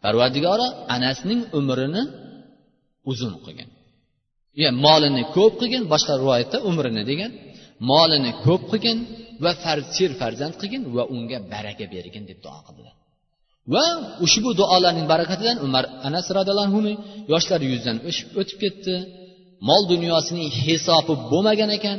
parvardigori 0.05 0.67
anasning 0.97 1.41
umrini 1.59 2.03
uzun 3.11 3.35
qilgin. 3.45 3.69
Molini 4.85 5.23
ko'p 5.37 5.53
qilgin 5.61 5.83
boshqa 5.93 6.13
rivoyatda 6.23 6.59
umrini 6.71 7.03
degan. 7.11 7.31
Molini 7.91 8.33
ko'p 8.45 8.63
qilgin 8.73 8.99
va 9.45 9.53
ser 9.95 10.11
farzand 10.21 10.55
qilgin 10.61 10.83
va 10.97 11.03
unga 11.15 11.39
baraka 11.53 11.85
bergin 11.95 12.25
deb 12.31 12.39
duo 12.45 12.61
qildilar. 12.67 12.95
Va 13.75 13.85
ushbu 14.27 14.51
duolarning 14.61 15.07
barakatidan 15.13 15.57
umar 15.67 15.85
anas 16.09 16.27
roziyallohu 16.37 16.67
anhuni 16.69 16.95
yoshlari 17.33 17.65
yuzdan 17.73 17.97
o'tib 18.41 18.59
ketdi. 18.65 18.95
Mol 19.69 19.83
dunyosining 19.93 20.49
hisobi 20.65 21.15
bo'lmagan 21.33 21.71
ekan 21.79 21.99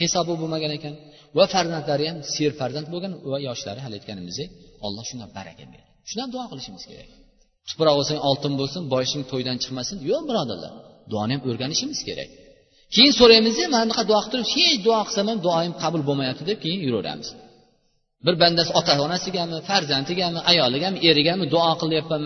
hisobi 0.00 0.32
bo'lmagan 0.40 0.72
ekan. 0.78 0.94
Va 1.36 1.44
farzandlari 1.54 2.04
ham 2.10 2.18
serfarzand 2.34 2.86
bo'lgan 2.92 3.12
va 3.32 3.38
yoshlari 3.48 3.80
hali 3.84 3.94
aytganimizdek 3.98 4.48
alloh 4.86 5.04
shunga 5.10 5.26
baraka 5.36 5.64
berdi. 5.72 5.88
Shundan 6.08 6.28
duo 6.34 6.44
qilishimiz 6.50 6.84
kerak. 6.90 7.08
Tuproq 7.68 7.94
bo'lsang 7.98 8.18
oltin 8.28 8.52
bo'lsin 8.60 8.82
boyishing 8.92 9.22
to'ydan 9.32 9.56
chiqmasin 9.62 9.96
yo'q 10.10 10.22
birodarlar 10.28 10.72
duoni 11.12 11.32
ham 11.34 11.42
o'rganishimiz 11.48 12.00
kerak. 12.08 12.30
Keyin 12.94 13.12
so'raymiz 13.20 13.56
mana 13.74 13.84
bunaqa 13.86 14.04
duo 14.10 14.20
qilib 14.24 14.32
turib 14.32 14.48
hech 14.54 14.76
duo 14.86 15.00
qilsam 15.06 15.26
ham 15.30 15.38
duoyim 15.46 15.74
qabul 15.82 16.02
bo'lmayapti 16.08 16.42
deb 16.50 16.58
keyin 16.64 16.80
yuraveramiz. 16.86 17.28
Bir 18.26 18.34
bandasi 18.42 18.70
ota 18.78 18.92
onasigami 19.06 19.56
farzandigami 19.68 20.40
ayoligami 20.50 20.98
erigami 21.08 21.44
duo 21.54 21.72
qilyapman 21.82 22.24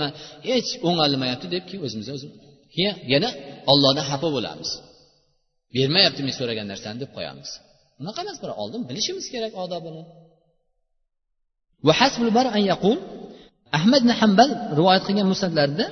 hech 0.49 0.71
o'ng'almayapti 0.89 1.47
deb 1.55 1.63
keyin 1.69 1.83
o'zimizga 1.87 2.13
o'zimiz 2.19 2.39
yana 3.13 3.29
ollohdan 3.73 4.05
xafa 4.11 4.29
bo'lamiz. 4.37 4.71
Bermayapti 5.75 6.21
men 6.27 6.35
so'ragan 6.41 6.67
narsani? 6.73 6.97
deb 7.03 7.11
qo'yamiz. 7.17 7.51
Unaqa 8.01 8.19
emas 8.25 8.39
bir 8.43 8.51
oldin 8.63 8.81
bilishimiz 8.89 9.27
kerak 9.35 9.53
odobini. 9.65 10.03
Ahmad 13.79 14.01
ibn 14.05 14.13
hambal 14.21 14.51
rivoyat 14.79 15.03
qilgan 15.09 15.27
musnatlarida 15.33 15.87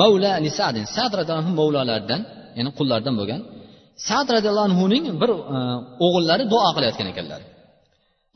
mavla 0.00 0.30
ali 0.38 0.50
sadin 0.60 0.84
sad 0.96 1.12
roziyallohu 1.18 1.52
mavlolaridan 1.60 2.20
ya'ni 2.58 2.70
qullardan 2.78 3.14
bo'lgan 3.20 3.40
sad 4.08 4.26
roziyallohu 4.34 4.66
anhuning 4.70 5.04
bir 5.22 5.30
e, 5.54 5.58
o'g'illari 6.06 6.44
duo 6.52 6.68
qilayotgan 6.76 7.08
ekanlar. 7.12 7.40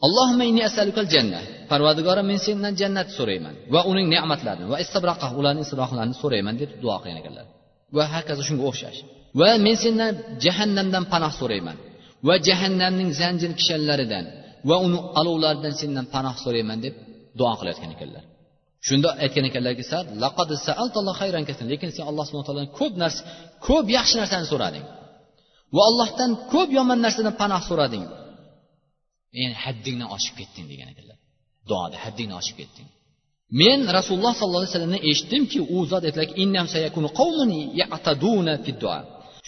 Allohimma 0.06 0.44
inni 0.50 0.62
asalukal 0.70 1.08
janna. 1.14 1.40
Parvardigorim 1.70 2.26
men 2.30 2.38
sendan 2.46 2.72
jannat 2.80 3.08
so'rayman 3.18 3.54
va 3.74 3.80
uning 3.90 4.06
ne'matlarini 4.14 4.66
va 4.72 4.76
istabraqa 4.84 5.26
ularning 5.40 5.64
isroqlarini 5.66 6.16
so'rayman 6.22 6.54
deb 6.60 6.70
duo 6.82 6.96
qilgan 7.02 7.18
ekanlar. 7.22 7.46
Va 7.96 8.04
hokazo 8.14 8.42
shunga 8.48 8.64
o'xshash. 8.70 8.98
Va 9.40 9.48
men 9.66 9.76
sendan 9.84 10.12
jahannamdan 10.44 11.04
panoh 11.12 11.32
so'rayman 11.40 11.76
va 12.28 12.34
jahannamning 12.48 13.10
zanjir 13.20 13.50
kishanlaridan 13.60 14.24
va 14.68 14.76
uni 14.86 14.98
olovlaridan 15.20 15.74
sendan 15.80 16.06
panoh 16.14 16.34
so'rayman 16.44 16.78
deb 16.84 16.94
duo 17.38 17.52
qilayotgan 17.60 17.90
ekanlar. 17.96 18.24
Shunda 18.88 19.08
aytgan 19.24 19.44
ekanlarki 19.50 19.84
lekin 21.72 21.90
sen 21.96 22.04
alloh 22.10 22.24
subhana 22.26 22.46
taolodan 22.48 22.70
ko'p 22.78 22.94
narsa 23.02 23.20
ko'p 23.66 23.86
yaxshi 23.96 24.16
narsani 24.22 24.46
so'rading 24.52 24.84
va 25.76 25.82
allohdan 25.90 26.30
ko'p 26.52 26.68
yomon 26.78 26.98
narsadan 27.04 27.34
panoh 27.42 27.62
so'rading. 27.70 28.04
Ya'ni 29.42 29.56
haddingdan 29.64 30.08
oshib 30.16 30.34
ketding 30.40 30.66
degan 30.72 30.88
ekanlar 30.92 31.18
duoda 31.70 31.96
haddingdan 32.04 32.36
oshib 32.42 32.56
ketding. 32.60 32.88
Men 33.60 33.78
rasululloh 33.98 34.34
sollallohu 34.40 34.62
alayhi 34.62 34.74
vasallamdan 34.74 35.02
eshitdimki 35.10 35.58
u 35.76 35.78
zot 35.90 36.02
aytdilarki 36.08 36.34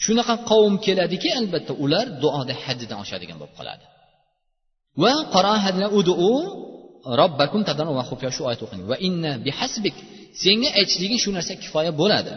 shunaqa 0.05 0.35
qavm 0.51 0.75
keladiki 0.87 1.29
albatta 1.41 1.73
ular 1.85 2.07
duoda 2.23 2.55
haddidan 2.65 2.99
oshadigan 3.05 3.37
bo'lib 3.41 3.55
qoladi. 3.59 3.85
Va 5.03 5.15
robbakum 7.21 7.61
va 7.99 8.03
shu 8.37 8.43
oyat 8.49 8.61
o'qing. 8.67 8.83
Va 8.91 8.97
inna 9.09 9.33
bihasbik. 9.47 9.97
Senga 10.43 10.69
aytishliging 10.79 11.21
shu 11.25 11.31
narsa 11.37 11.53
kifoya 11.63 11.93
bo'ladi. 12.01 12.33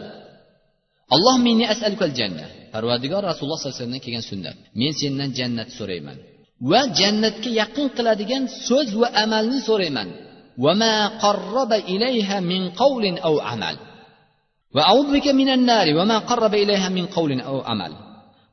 Alloh 1.14 1.36
minni 1.46 1.64
asalukal 1.74 2.12
janna 2.18 2.46
parvardigor 2.74 3.22
rasululloh 3.30 3.58
sollallohu 3.58 3.72
alayhi 3.72 3.80
vasallamdan 3.80 4.02
kelgan 4.06 4.24
sunnat. 4.30 4.56
Men 4.80 4.92
sendan 5.00 5.30
jannat 5.38 5.68
so'rayman. 5.78 6.18
va 6.70 6.80
jannatga 6.98 7.50
yaqin 7.60 7.86
qiladigan 7.96 8.42
so'z 8.68 8.88
va 9.00 9.08
amalni 9.24 9.58
so'rayman. 9.68 10.08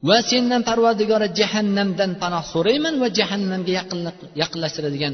Va 0.09 0.19
sendan 0.31 0.61
parvardigora 0.69 1.27
jahannamdan 1.39 2.11
panoh 2.23 2.43
so'rayman 2.53 2.95
va 3.03 3.07
jahannamga 3.19 3.71
yaqinlashtiradigan 4.41 5.13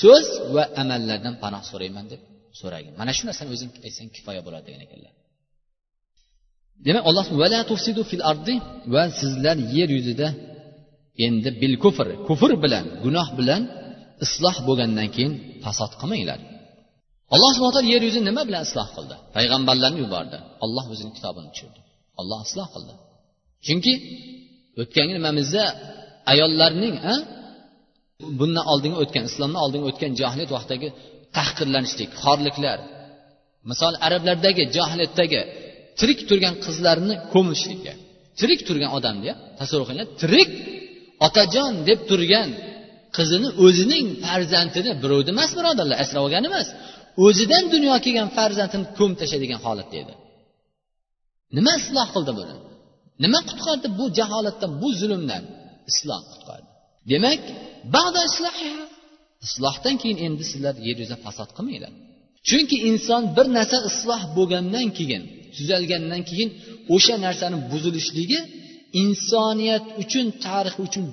so'z 0.00 0.26
va 0.54 0.64
amallardan 0.82 1.34
panoh 1.42 1.62
so'rayman 1.70 2.04
deb 2.12 2.20
so'ragin. 2.60 2.92
Mana 3.00 3.10
shu 3.16 3.22
narsani 3.28 3.50
o'zing 3.54 3.70
aytsang 3.86 4.08
kifoya 4.16 4.40
bo'ladi 4.46 4.64
degan 4.68 4.82
ekanlar. 4.86 5.12
Demak 6.86 7.04
alloh 7.10 7.26
va 8.94 9.04
sizlar 9.20 9.56
yer 9.76 9.88
yuzida 9.96 10.28
endi 11.26 11.50
bil 11.62 11.74
kufr 11.84 12.06
kufr 12.28 12.52
bilan 12.64 12.84
gunoh 13.04 13.28
bilan 13.38 13.62
isloh 14.24 14.56
bo'lgandan 14.68 15.08
keyin 15.14 15.32
fasod 15.64 15.92
qilmanglar. 16.00 16.40
Alloh 17.34 17.50
subhana 17.54 17.74
taolo 17.76 17.90
yer 17.94 18.02
yuzini 18.08 18.24
nima 18.30 18.42
bilan 18.48 18.62
isloh 18.68 18.88
qildi? 18.96 19.16
Payg'ambarlarni 19.36 19.98
yubordi. 20.04 20.38
Olloh 20.64 20.84
o'zini 20.92 21.12
kitobini 21.16 21.48
tushirdi. 21.52 21.80
Olloh 22.20 22.40
isloh 22.48 22.68
qildi. 22.74 22.94
Chunki 23.66 23.92
o'tgangi 24.82 25.12
nimamizda 25.18 25.64
ayollarning 26.32 26.96
bundan 28.38 28.64
oldingi 28.72 28.96
o'tgan 29.02 29.24
islomdan 29.30 29.60
oldingi 29.64 29.86
o'tgan 29.90 30.12
johiliyat 30.20 30.50
vaqtidagi 30.56 30.88
tahqirlanishlik 31.36 32.10
xorliklar 32.24 32.78
misol 33.70 33.94
arablardagi 34.06 34.62
johiliyatdagi 34.76 35.40
tirik 35.98 36.20
turgan 36.28 36.54
qizlarni 36.64 37.14
ko'mishlikka 37.34 37.92
tirik 38.40 38.60
turgan 38.68 38.90
odamni 38.98 39.32
tasavvur 39.58 39.84
qilinglar 39.88 40.08
tirik 40.22 40.50
otajon 41.26 41.72
deb 41.88 42.00
turgan 42.10 42.48
qizini 43.16 43.48
o'zining 43.64 44.06
farzandini 44.24 44.92
birovni 45.02 45.30
emas 45.36 45.50
birodarlar 45.58 45.96
asrab 46.04 46.22
olgani 46.26 46.46
emas. 46.52 46.68
O'zidan 47.26 47.64
dunyoga 47.74 48.00
kelgan 48.06 48.28
farzandini 48.38 48.86
ko'mib 48.98 49.16
tashlaydigan 49.22 49.60
holatda 49.66 49.96
edi. 50.02 50.14
Nima 51.56 51.72
isloh 51.80 52.08
qildi 52.14 52.32
buni? 52.38 52.54
Nima 53.24 53.40
qutqardi 53.48 53.88
bu 53.98 54.04
jaholatdan 54.18 54.70
bu 54.82 54.88
zulmdan? 55.00 55.44
Islom 55.90 56.22
qutqardi. 56.32 56.68
Demak 57.12 57.40
islohdan 59.46 59.94
keyin 60.02 60.18
endi 60.26 60.44
sizlar 60.50 60.74
yer 60.86 60.96
yuzida 61.02 61.18
fasod 61.24 61.50
qilmanglar. 61.56 61.92
Chunki 62.48 62.76
inson 62.90 63.22
bir 63.36 63.46
narsa 63.56 63.76
isloh 63.90 64.22
bo'lgandan 64.36 64.86
keyin 64.98 65.22
tuzalgandan 65.56 66.22
keyin 66.30 66.50
o'sha 66.94 67.14
narsani 67.26 67.56
buzilishligi 67.70 68.40
insoniyat 69.02 69.84
uchun 70.02 70.26
tarix 70.46 70.74
uchun 70.86 71.04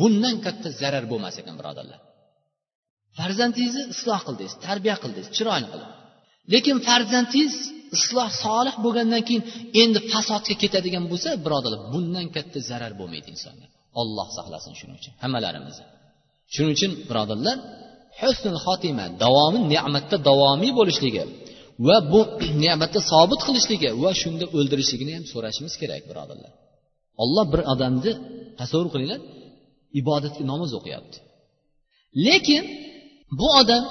bundan 0.00 0.36
katta 0.44 0.68
zarar 0.80 1.04
bo'lmas 1.12 1.34
ekan 1.40 1.54
birodarlar. 1.60 1.98
Farzandingizni 3.18 3.82
isloh 3.94 4.20
qildingiz 4.26 4.54
tarbiya 4.66 4.96
qildingiz 5.02 5.28
chiroyli 5.36 5.68
qilib. 5.72 5.90
Lekin 6.52 6.76
farzandingiz 6.88 7.54
isloh 7.96 8.30
solih 8.44 8.74
bo'lgandan 8.84 9.22
keyin 9.28 9.42
endi 9.82 9.98
fasodga 10.12 10.54
ketadigan 10.62 11.04
bo'lsa 11.12 11.28
birodarlar 11.44 11.80
bundan 11.94 12.26
katta 12.36 12.58
zarar 12.70 12.92
bo'lmaydi 13.00 13.28
insonga. 13.34 13.66
Olloh 14.00 14.28
saqlasin 14.36 14.72
shuning 14.80 14.96
uchun 15.00 15.12
hammalarimizni 15.22 15.86
shuning 16.54 16.72
uchun 16.76 16.92
birodarlar 17.08 17.56
husnul 18.20 18.58
xotima 18.66 19.06
davomi 19.24 19.60
ne'matda 19.72 20.16
davomiy 20.28 20.72
bo'lishligi 20.78 21.24
va 21.86 21.96
bu 22.12 22.20
ne'matda 22.64 23.00
sobit 23.10 23.40
qilishligi 23.46 23.90
va 24.02 24.10
shunda 24.22 24.44
o'ldirishligini 24.56 25.12
ham 25.16 25.24
so'rashimiz 25.32 25.74
kerak 25.80 26.02
birodarlar. 26.10 26.52
Olloh 27.22 27.44
bir 27.52 27.60
odamni 27.72 28.12
tasavvur 28.60 28.88
qilinglar 28.94 29.20
ibodatga 30.00 30.42
namoz 30.52 30.70
o'qiyapti. 30.78 31.16
Lekin 32.26 32.62
bu 33.38 33.48
odam 33.60 33.84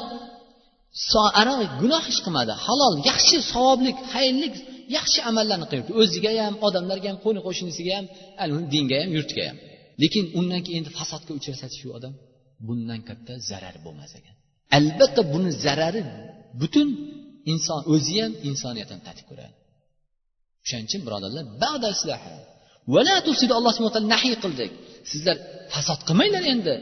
gunoh 1.81 2.03
ish 2.11 2.19
qilmadi 2.25 2.53
halol 2.65 2.93
yaxshi 3.09 3.37
savobli 3.53 3.91
xayrli 4.11 4.47
yaxshi 4.97 5.19
amallarni 5.29 5.65
qilyapti 5.69 5.93
o'ziga 6.01 6.31
ham 6.47 6.55
odamlarga 6.67 7.07
ham 7.11 7.19
qo'ni 7.25 7.39
qo'shnisiga 7.47 7.93
ham 7.97 8.05
dinga 8.73 8.95
ham 9.01 9.09
yurtga 9.17 9.43
ham. 9.49 9.57
Lekin 10.01 10.25
undan 10.39 10.61
keyin 10.65 10.79
endi 10.81 10.91
fasodga 10.99 11.31
uchrasati 11.39 11.75
shu 11.81 11.87
odam 11.97 12.13
bundan 12.67 12.99
katta 13.09 13.33
zarar 13.49 13.75
bo'lmas 13.85 14.11
ekan. 14.19 14.35
Albatta 14.77 15.21
buni 15.33 15.49
zarari 15.65 16.01
butun 16.61 16.87
inson 17.51 17.79
o'zi 17.93 18.15
ham 18.23 18.33
insoniyat 18.49 18.89
ham 18.93 19.01
tatib 19.07 19.25
ko'radi. 19.29 19.53
O'shaning 20.63 20.87
uchun 20.89 21.01
birodarlar 21.07 21.43
alloh 23.59 23.71
subhana 23.75 23.93
taolo 23.95 24.09
nahiy 24.13 24.35
qildik 24.43 24.71
sizlar 25.11 25.35
fasod 25.73 25.99
qilmanglar 26.07 26.43
endi. 26.53 26.73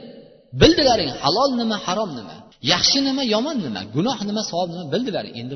Bildilaring 0.61 1.11
halol 1.23 1.51
nima 1.61 1.77
harom 1.85 2.11
nima? 2.19 2.35
Yaxshi 2.73 2.99
nima 3.07 3.23
yomon 3.33 3.57
nima? 3.65 3.81
Gunoh 3.95 4.17
nima 4.29 4.41
savob 4.49 4.69
nima? 4.73 4.85
Bildilaring. 4.93 5.33
Endi 5.41 5.55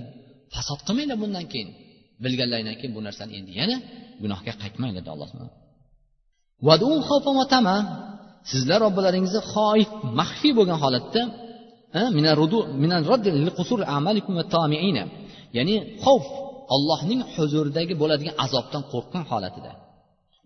fasod 0.55 0.79
qilmanglar 0.87 1.17
bundan 1.23 1.45
keyin. 1.51 1.69
Bilganlaringdan 2.23 2.75
keyin 2.79 2.93
bu 2.97 3.01
narsani 3.07 3.31
endi 3.39 3.51
yana 3.59 3.75
gunohga 4.21 4.53
qaytmanglar 4.61 4.95
dedi 4.99 5.09
alloh 5.15 5.29
sizlar 8.51 8.79
robbilaringizni 8.85 9.41
xoif 9.53 9.89
maxfiy 10.19 10.53
bo'lgan 10.59 10.79
holatda 10.83 11.21
ya'ni 15.57 15.75
xavf 16.03 16.27
ollohning 16.75 17.21
huzuridagi 17.33 17.93
bo'ladigan 18.01 18.35
azobdan 18.45 18.83
qo'rqqan 18.91 19.23
holatida. 19.31 19.71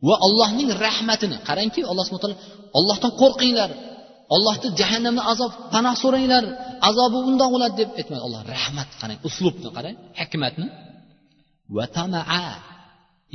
Va 0.08 0.16
allohning 0.28 0.70
rahmatini 0.86 1.38
qarangki 1.48 1.82
alloh 1.92 2.04
subhana 2.08 2.24
taolo 2.26 2.38
ollohdan 2.80 3.12
qo'rqinglar. 3.22 3.72
Ollohni 4.36 4.68
jahannamdan 4.80 5.26
azob 5.34 5.52
panoh 5.74 5.96
so'ranglar. 6.04 6.44
Azobi 6.90 7.18
undoq 7.30 7.50
bo'ladi 7.56 7.76
deb 7.82 7.90
aytmadi 8.00 8.22
alloh 8.28 8.42
rahmat 8.56 8.90
qarang 9.02 9.20
uslubni 9.28 9.70
qarang 9.78 9.96
hikmatni. 10.20 10.68
Va 11.76 11.86
tamaa. 11.98 12.54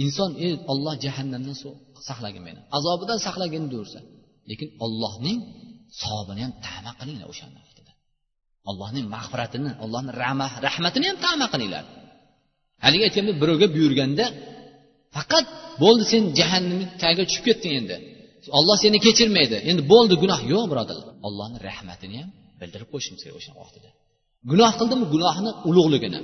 Inson 0.03 0.31
ey 0.47 0.53
olloh 0.73 0.95
jahannamdan 1.05 1.57
saqlagin 2.09 2.43
meni 2.49 2.61
azobidan 2.77 3.19
saqlagin 3.27 3.65
deyversa 3.73 4.01
lekin 4.51 4.69
ollohning 4.85 5.39
savobini 6.01 6.41
ham 6.45 6.53
tama 6.67 6.91
qilinglar 7.01 7.27
o'shani 7.33 7.55
vaqtida. 7.61 7.93
Allohning 8.71 9.07
mag'firatini 9.15 9.71
allohni 9.85 10.13
rahmatini 10.67 11.07
ham 11.11 11.19
tama 11.27 11.47
qilinglar. 11.53 11.85
Haligi 12.85 13.03
aytganimdek 13.09 13.37
birovga 13.43 13.67
buyurganda 13.77 14.25
faqat 15.17 15.47
bo'ldi 15.83 16.05
sen 16.13 16.23
jahannamni 16.39 16.87
tagiga 17.03 17.25
tushib 17.29 17.45
ketding 17.49 17.75
endi. 17.81 17.97
Olloh 18.59 18.77
seni 18.85 18.99
kechirmaydi. 19.07 19.57
Endi 19.71 19.83
bo'ldi 19.93 20.15
gunoh 20.23 20.41
yo'q 20.53 20.65
birodarlar 20.73 21.09
ollohni 21.29 21.59
rahmatini 21.69 22.17
ham 22.21 22.31
bildirib 22.61 22.89
qo'yishimiz 22.93 23.21
kerak 23.25 23.37
o'sha 23.41 23.53
vaqtida. 23.63 23.89
Gunoh 24.51 24.73
qildimi? 24.81 25.05
Gunohni 25.15 25.51
ulug'ligini. 25.69 26.21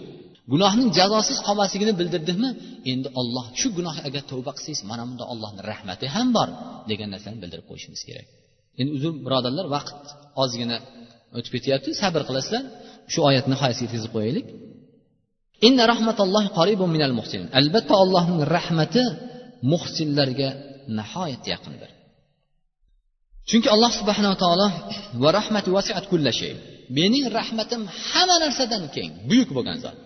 Gunohning 0.52 0.88
jazosiz 0.98 1.38
qolmasligini 1.46 1.92
bildirdikmi 2.00 2.50
endi 2.92 3.08
olloh 3.20 3.46
shu 3.60 3.68
gunoh 3.78 3.96
agar 4.08 4.22
tavba 4.30 4.52
qilsangiz 4.56 4.80
mana 4.90 5.02
bunda 5.08 5.24
ollohni 5.32 5.60
rahmati 5.70 6.06
ham 6.14 6.28
bor 6.36 6.48
degan 6.90 7.08
narsani 7.14 7.36
bildirib 7.42 7.66
qo'yishimiz 7.70 8.02
kerak. 8.08 8.26
Endi 8.80 8.90
uzr 8.96 9.10
birodarlar 9.26 9.66
vaqt 9.76 10.00
ozgina 10.42 10.76
o'tib 11.36 11.52
ketyapti. 11.56 11.88
Sabr 12.02 12.22
qilasizlar. 12.28 12.62
Shu 13.12 13.18
oyatni 13.28 13.50
nihoyasiga 13.54 13.84
yetkazib 13.86 14.12
qo'yaylik. 14.16 14.46
Inna 15.68 15.84
rahmatallohi 15.92 16.48
qaribun 16.58 16.88
minal 16.94 17.14
muhsinin. 17.18 17.48
Albatta 17.60 17.94
allohning 18.02 18.40
rahmati 18.56 19.02
muhsinlarga 19.72 20.48
nihoyat 20.98 21.44
yaqindir. 21.52 21.90
Chunki 23.48 23.68
alloh 23.74 23.92
subhanava 24.00 24.36
taolo 24.44 24.68
va 25.22 25.28
rahmati 25.38 25.68
vasiat 25.76 26.04
kulla 26.12 26.32
shay. 26.40 26.52
Mening 26.98 27.24
rahmatim 27.38 27.82
hamma 28.08 28.36
narsadan 28.44 28.84
keng 28.94 29.10
buyuk 29.28 29.50
bo'lgan 29.56 29.78
zot. 29.84 29.96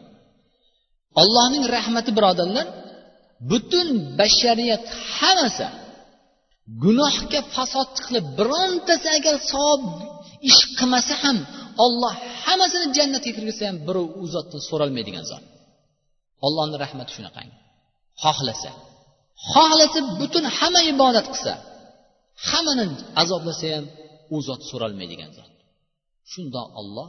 Allohning 1.22 1.64
rahmati 1.76 2.10
birodarlar 2.16 2.66
butun 3.50 3.88
bashariyat 4.20 4.84
hammasi 5.18 5.68
gunohga 6.82 7.40
fasod 7.54 7.90
qilib 8.04 8.26
birontasi 8.38 9.08
agar 9.18 9.36
savob 9.50 9.82
ish 10.50 10.62
qilmasa 10.78 11.14
ham 11.22 11.38
olloh 11.84 12.14
hammasini 12.44 12.86
jannatga 12.96 13.30
kirgizsa 13.36 13.64
ham 13.68 13.76
birov 13.88 14.06
u 14.22 14.24
zotdan 14.34 14.60
so'ralmaydigan 14.68 15.24
zot. 15.30 15.44
Ollohni 16.46 16.76
rahmati 16.84 17.10
shunaqangi. 17.16 17.56
Xohlasa 18.22 18.70
xohlasa 19.52 20.00
butun 20.20 20.44
hamma 20.58 20.80
ibodat 20.92 21.26
qilsa 21.32 21.52
hammani 22.48 22.84
azoblasa 23.22 23.66
ham 23.74 23.84
u 24.34 24.36
zot 24.48 24.60
so'ralmaydigan 24.70 25.30
zot. 25.38 25.50
Shundoq 26.32 26.68
olloh 26.80 27.08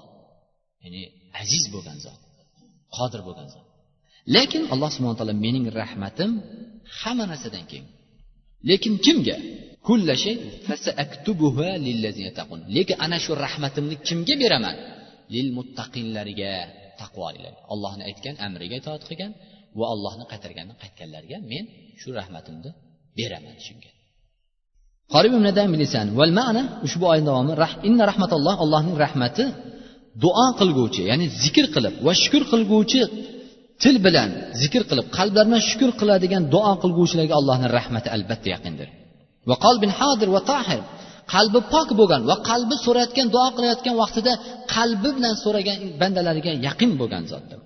ya'ni 0.83 1.01
aziz 1.41 1.63
bo'lgan 1.73 1.97
zot 2.05 2.19
qodir 2.97 3.21
bo'lgan 3.27 3.47
zot. 3.53 3.65
Lekin 4.35 4.63
alloh 4.73 4.89
subhana 4.95 5.17
taolo 5.19 5.35
mening 5.45 5.65
rahmatim 5.79 6.31
hamma 6.99 7.25
narsadan 7.31 7.65
keng 7.71 7.85
lekin 8.69 8.93
kimga? 9.05 9.37
Lekin 12.77 12.97
ana 13.05 13.17
shu 13.25 13.31
rahmatimni 13.45 13.95
kimga 14.07 14.35
beraman? 14.41 14.75
Lil 15.33 15.47
muttaqinlarga 15.57 16.53
taqvolilarga 17.01 17.61
allohni 17.73 18.03
aytgan 18.09 18.35
amriga 18.47 18.75
itoat 18.81 19.03
qilgan 19.09 19.31
va 19.79 19.85
allohni 19.93 20.25
qaytarganini 20.31 20.75
qaytganlarga 20.83 21.37
men 21.51 21.63
shu 22.01 22.09
rahmatimni 22.19 22.71
beraman 23.17 23.57
shunga. 23.67 23.91
Val 26.19 26.33
ma'na 26.39 26.61
ushbu 26.87 27.03
oyat 27.11 27.25
davomi 27.29 27.53
inna 27.87 28.03
rahmatalloh 28.11 28.55
allohning 28.63 28.95
rahmati 29.05 29.45
duo 30.23 30.47
qilguvchi 30.59 31.01
ya'ni 31.09 31.25
zikr 31.43 31.65
qilib 31.75 31.93
va 32.05 32.11
shukur 32.21 32.43
qilguvchi 32.51 33.01
til 33.83 33.95
bilan 34.05 34.29
zikr 34.61 34.81
qilib 34.89 35.07
qalblar 35.17 35.43
bilan 35.47 35.61
shukur 35.69 35.89
qiladigan 35.99 36.43
duo 36.53 36.71
qilguvchilarga 36.83 37.35
allohning 37.39 37.69
rahmati 37.77 38.07
albatta 38.15 38.47
yaqindir. 38.55 38.89
Va 39.49 39.55
qalbin 39.65 39.91
hadir 39.99 40.29
va 40.35 40.41
tahir 40.51 40.81
qalbi 41.33 41.59
pok 41.73 41.89
bo'lgan 41.99 42.21
va 42.29 42.35
qalbi 42.49 42.75
so'rayotgan 42.85 43.27
duo 43.35 43.47
qilayotgan 43.57 43.95
vaqtida 44.01 44.33
qalbi 44.75 45.09
bilan 45.17 45.35
so'ragan 45.43 45.77
bandalariga 46.01 46.51
yaqin 46.67 46.91
bo'lgan 47.01 47.23
zotdir. 47.31 47.59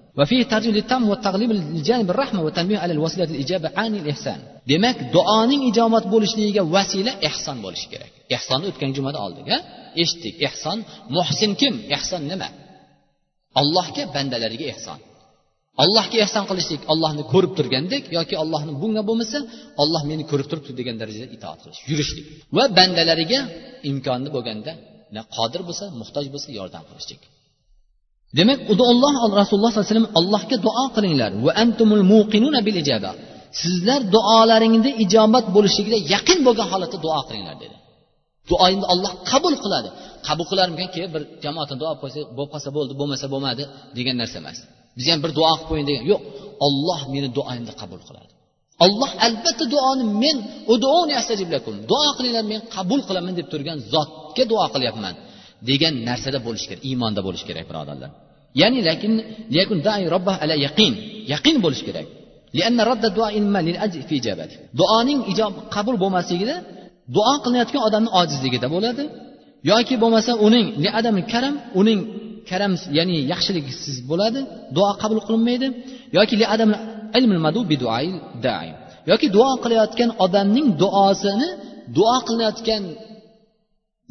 Demak 4.72 4.98
duoning 5.16 5.62
ijobat 5.70 6.06
bo'lishligiga 6.14 6.64
vasila 6.76 7.12
ehson 7.30 7.58
bo'lishi 7.66 7.88
kerak. 7.94 8.12
Ehsonni 8.36 8.66
o'tgan 8.72 8.92
jumada 8.98 9.20
oldik 9.26 9.48
a 9.56 9.58
eshitdik 10.02 10.36
ehson 10.48 10.78
muhsin 11.16 11.52
kim? 11.62 11.74
Ehson 11.96 12.22
nima? 12.32 12.50
Allohga 13.60 14.04
bandalariga 14.16 14.66
ehson 14.74 15.00
allohga 15.84 16.18
ehson 16.26 16.44
qilishlik 16.50 16.82
ollohni 16.92 17.24
ko'rib 17.34 17.52
turgandek 17.58 18.04
yoki 18.18 18.36
ollohni 18.44 18.72
bunga 18.82 19.02
bo'lmasa 19.10 19.38
olloh 19.82 20.02
meni 20.12 20.24
ko'rib 20.32 20.48
turibdi 20.52 20.72
degan 20.80 20.96
darajada 21.02 21.28
itoat 21.36 21.60
qilish 21.64 21.82
yurishlik. 21.92 22.26
Va 22.56 22.64
bandalariga 22.78 23.40
imkoni 23.90 24.30
bo'lganda 24.36 24.72
qodir 25.38 25.62
bo'lsa 25.68 25.86
muhtoj 26.02 26.26
bo'lsa 26.34 26.50
yordam 26.60 26.84
qilishlik. 26.90 27.22
Demak 28.38 28.60
udulloh 28.74 29.14
rasululloh 29.40 29.70
sollallohu 29.72 29.82
alayhi 29.82 29.92
vasallam 29.92 30.10
allohga 30.20 30.58
duo 30.66 30.86
qilinglar. 30.96 31.32
Va 31.46 31.52
antumul 31.64 32.04
muqinuna 32.14 32.60
bil 32.68 32.78
ijaba. 32.84 33.12
Sizlar 33.62 34.02
duolaringni 34.16 34.92
ijobat 35.04 35.46
bo'lishligiga 35.56 36.00
yaqin 36.14 36.40
bo'lgan 36.48 36.68
holatda 36.74 36.98
duo 37.06 37.22
qilinglar 37.28 37.56
dedi. 37.64 37.76
Duoyingni 38.50 38.88
olloh 38.94 39.12
qabul 39.32 39.56
qiladi. 39.64 39.90
Qabul 40.28 40.46
qilarmikan 40.52 40.90
keyin 40.94 41.10
bir 41.16 41.22
jamoatni 41.44 41.76
duo 41.82 41.92
qo'ysa 42.02 42.20
bo'lib 42.38 42.52
qolsa 42.54 42.70
bo'ldi 42.78 42.94
bo'lmasa 43.00 43.26
bo'lmadi 43.34 43.64
degan 43.98 44.16
narsa 44.22 44.38
emas. 44.44 44.60
Biz 44.98 45.06
ham 45.12 45.20
bir 45.24 45.32
duo 45.38 45.52
qilib 45.54 45.68
qo'ying 45.70 45.88
degan. 45.90 46.04
Yo'q 46.12 46.22
olloh 46.66 47.00
meni 47.14 47.28
duoyimni 47.38 47.74
qabul 47.82 48.02
qiladi. 48.08 48.32
Olloh 48.86 49.12
albatta 49.28 49.66
duoni 49.74 50.04
men 50.24 50.38
duo 51.92 52.10
qilinglar 52.18 52.46
men 52.54 52.62
qabul 52.76 53.00
qilaman 53.08 53.34
deb 53.40 53.48
turgan 53.54 53.78
zotga 53.94 54.44
duo 54.52 54.66
qilyapman 54.74 55.14
degan 55.70 55.94
narsada 56.10 56.40
bo'lishi 56.46 56.66
kerak 56.70 56.84
iymonda 56.90 57.22
bo'lishi 57.28 57.46
kerak 57.50 57.66
birodarlar. 57.70 58.10
Ya'ni 58.62 58.80
lakin 58.90 59.14
ala 60.44 60.56
yaqin 60.66 60.94
yaqin 61.34 61.56
bo'lishi 61.66 61.84
kerak. 61.90 62.08
Duoning 64.80 65.20
ijob 65.32 65.54
qabul 65.76 65.96
bo'lmasligida 66.04 66.56
duo 67.16 67.34
qilinayotgan 67.44 67.82
odamni 67.88 68.10
ojizligida 68.22 68.68
bo'ladi. 68.76 69.04
Yoki 69.72 69.96
bo'lmasa 70.04 70.32
uning 70.48 70.66
karam 71.34 71.56
uning 71.82 72.00
karam 72.50 72.74
ya'ni 72.98 73.18
yaxshiliksiz 73.34 73.98
bo'ladi 74.10 74.40
duo 74.76 74.92
qabul 75.02 75.20
qilinmaydi 75.28 75.68
yoki 76.18 76.36
yoki 79.10 79.28
duo 79.36 79.52
qilayotgan 79.64 80.10
odamning 80.26 80.68
duosini 80.82 81.50
duo 81.98 82.16
qilinayotgan 82.28 82.84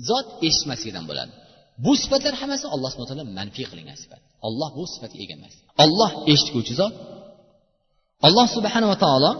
zot 0.08 0.26
eshitmasligidan 0.48 1.04
bo'ladi. 1.10 1.32
Bu 1.84 1.92
sifatlar 2.02 2.34
hammasi 2.40 2.66
alloh 2.74 2.90
subhana 2.92 3.08
taolo 3.10 3.24
manfiy 3.38 3.66
qilingan 3.72 3.98
sifat. 4.02 4.20
Olloh 4.46 4.70
bu 4.78 4.84
sifatga 4.94 5.18
ega 5.24 5.34
emas. 5.38 5.54
Olloh 5.84 6.10
eshitguvchi 6.32 6.74
zot. 6.80 6.94
Alloh 8.26 8.46
subhanava 8.56 8.96
taolo 9.04 9.30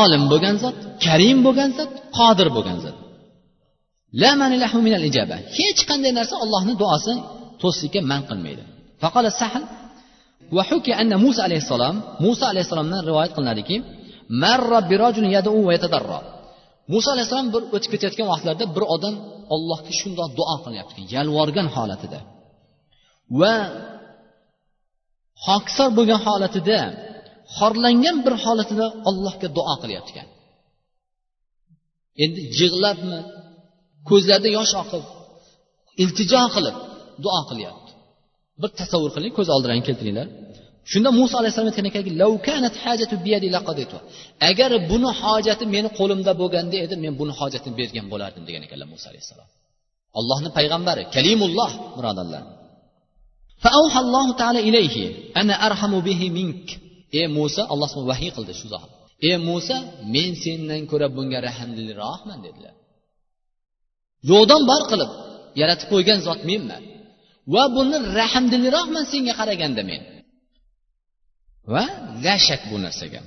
olim 0.00 0.22
bo'lgan 0.32 0.56
zot 0.64 0.76
karim 1.04 1.38
bo'lgan 1.46 1.70
zot 1.78 1.90
qodir 2.18 2.48
bo'lgan 2.56 2.78
zot. 2.84 2.96
Hech 5.58 5.80
qanday 5.90 6.12
narsa 6.18 6.34
ollohni 6.44 6.74
duosi 6.82 7.12
to'slikka 7.62 8.00
man 8.10 8.22
qilmaydi. 8.28 8.62
Faqala 9.02 9.30
sahl 9.42 9.62
va 10.56 10.62
huki 10.70 10.92
anna 11.00 11.16
musa 11.24 11.40
alayhissalom 11.48 11.96
muso 12.24 12.44
alayhissalomdan 12.52 13.00
rivoyat 13.08 13.32
qilinadiki 13.36 13.76
marra 14.42 14.78
birojun 14.90 15.26
yadu 15.36 15.50
va 15.66 15.72
yatadarro 15.76 16.20
muso 16.92 17.08
alayhissalom 17.14 17.48
bir 17.54 17.62
o'tib 17.74 17.90
ketayotgan 17.94 18.26
vaqtlarida 18.32 18.66
bir 18.76 18.84
odam 18.94 19.14
allohga 19.54 19.92
shundoq 20.00 20.28
duo 20.38 20.56
qilyapti 20.64 21.00
yalvorgan 21.14 21.68
holatida. 21.76 22.18
Va 23.40 23.54
hokisor 25.46 25.88
bo'lgan 25.98 26.20
holatida 26.26 26.78
xorlangan 27.56 28.16
bir 28.24 28.34
holatida 28.44 28.86
allohga 29.08 29.48
duo 29.56 29.74
qilyapti 29.82 30.10
ekan 30.14 30.28
endi 32.24 32.40
yig'labmi 32.60 33.18
ko'zlarida 34.08 34.50
yosh 34.58 34.74
oqib 34.82 35.04
iltijo 36.02 36.42
qilib 36.54 36.76
duo 37.24 37.40
qilyapti. 37.50 37.90
Bir 38.60 38.70
tasavvur 38.80 39.10
qiling 39.16 39.32
ko'z 39.38 39.48
oldilaringga 39.54 39.86
keltiringlar. 39.88 40.28
Shunda 40.92 41.10
muso 41.18 41.34
alayhissalom 41.40 41.68
aytgan 41.70 41.86
ekanki 41.90 42.12
agar 44.50 44.70
buni 44.90 45.10
hojati 45.22 45.64
meni 45.74 45.88
qo'limda 45.98 46.32
bo'lganda 46.40 46.76
edi 46.84 46.94
men 47.04 47.12
buni 47.20 47.32
hojatini 47.40 47.74
bergan 47.80 48.06
bo'lardim 48.12 48.42
degan 48.48 48.62
ekanlar 48.66 48.88
muso 48.94 49.06
alayhissalom. 49.12 49.48
Allohni 50.18 50.50
payg'ambari 50.58 51.02
kalimulloh 51.16 51.70
birodarlar 51.96 52.44
ey 57.18 57.26
muso 57.38 57.62
alloh 57.72 57.90
vahiy 58.10 58.30
qildi 58.36 58.52
shu 58.60 58.66
zot. 58.72 58.90
Ey 59.28 59.36
muso 59.48 59.76
men 60.14 60.30
sendan 60.44 60.82
ko'ra 60.90 61.06
bunga 61.16 61.38
rahmliroqman 61.48 62.38
dedilar. 62.46 62.74
Yo'qdan 64.30 64.62
bor 64.70 64.82
qilib 64.90 65.10
yaratib 65.60 65.86
qo'ygan 65.92 66.18
zot 66.26 66.40
menman. 66.50 66.82
Va 67.54 67.64
buni 67.76 67.96
rahmdilroqman 68.20 69.04
senga 69.12 69.32
qaraganda 69.40 69.82
men. 69.90 70.00
Va 71.72 71.84
la 72.24 72.34
shak 72.46 72.62
bu 72.70 72.76
narsaga. 72.86 73.20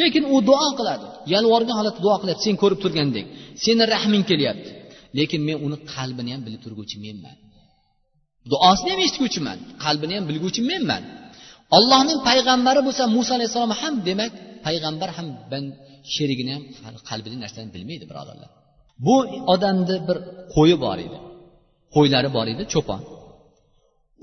Lekin 0.00 0.24
u 0.34 0.36
duo 0.48 0.68
qiladi. 0.78 1.06
Yalvorgan 1.34 1.76
holatda 1.80 2.00
duo 2.06 2.16
qilyapti 2.20 2.42
sen 2.48 2.56
ko'rib 2.62 2.78
turgandek. 2.84 3.26
Seni 3.64 3.84
rahming 3.94 4.24
kelyapti. 4.30 4.70
Lekin 5.18 5.40
men 5.48 5.56
uni 5.66 5.76
qalbini 5.94 6.30
ham 6.34 6.42
bilib 6.46 6.60
turguvchi 6.66 6.96
menman. 7.06 7.36
Duosini 8.50 8.90
ham 8.94 9.00
eshitguvchiman 9.06 9.58
qalbini 9.84 10.12
ham 10.16 10.24
bilguvchi 10.30 10.62
menman. 10.70 11.02
Ollohning 11.76 12.18
payg'ambari 12.28 12.80
bo'lsa 12.86 13.02
muso 13.16 13.30
alayhissalom 13.36 13.72
ham 13.82 13.94
demak 14.08 14.32
payg'ambar 14.66 15.08
ham 15.16 15.26
sherigini 16.14 16.52
ham 16.54 16.94
qalbidagi 17.10 17.40
narsani 17.44 17.68
bilmaydi 17.74 18.04
birodarlar. 18.10 18.50
Bu 19.06 19.16
odamni 19.54 19.96
bir 20.08 20.18
qo'yi 20.54 20.76
bor 20.84 20.98
edi. 21.06 21.18
Qo'ylari 21.94 22.28
bor 22.36 22.46
edi 22.52 22.62
cho'pon. 22.74 23.00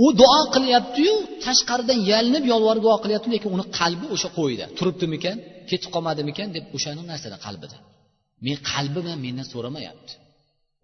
U 0.05 0.07
duo 0.21 0.39
qilyaptiyu 0.55 1.15
tashqaridan 1.45 1.99
yalinib 2.11 2.43
yolvorib 2.53 2.84
duo 2.88 2.95
qilyapti 3.03 3.30
lekin 3.36 3.49
uni 3.55 3.65
qalbi 3.80 4.05
o'sha 4.15 4.30
qo'yda 4.39 4.65
turibdimikan 4.77 5.36
ketib 5.69 5.89
qolmadimikan 5.95 6.47
deb 6.55 6.63
o'shani 6.75 7.01
narsada 7.11 7.38
qalbida. 7.45 7.77
Men 8.45 8.57
qalbi 8.71 8.99
bilan 9.05 9.19
mendan 9.25 9.47
so'ramayapti. 9.53 10.13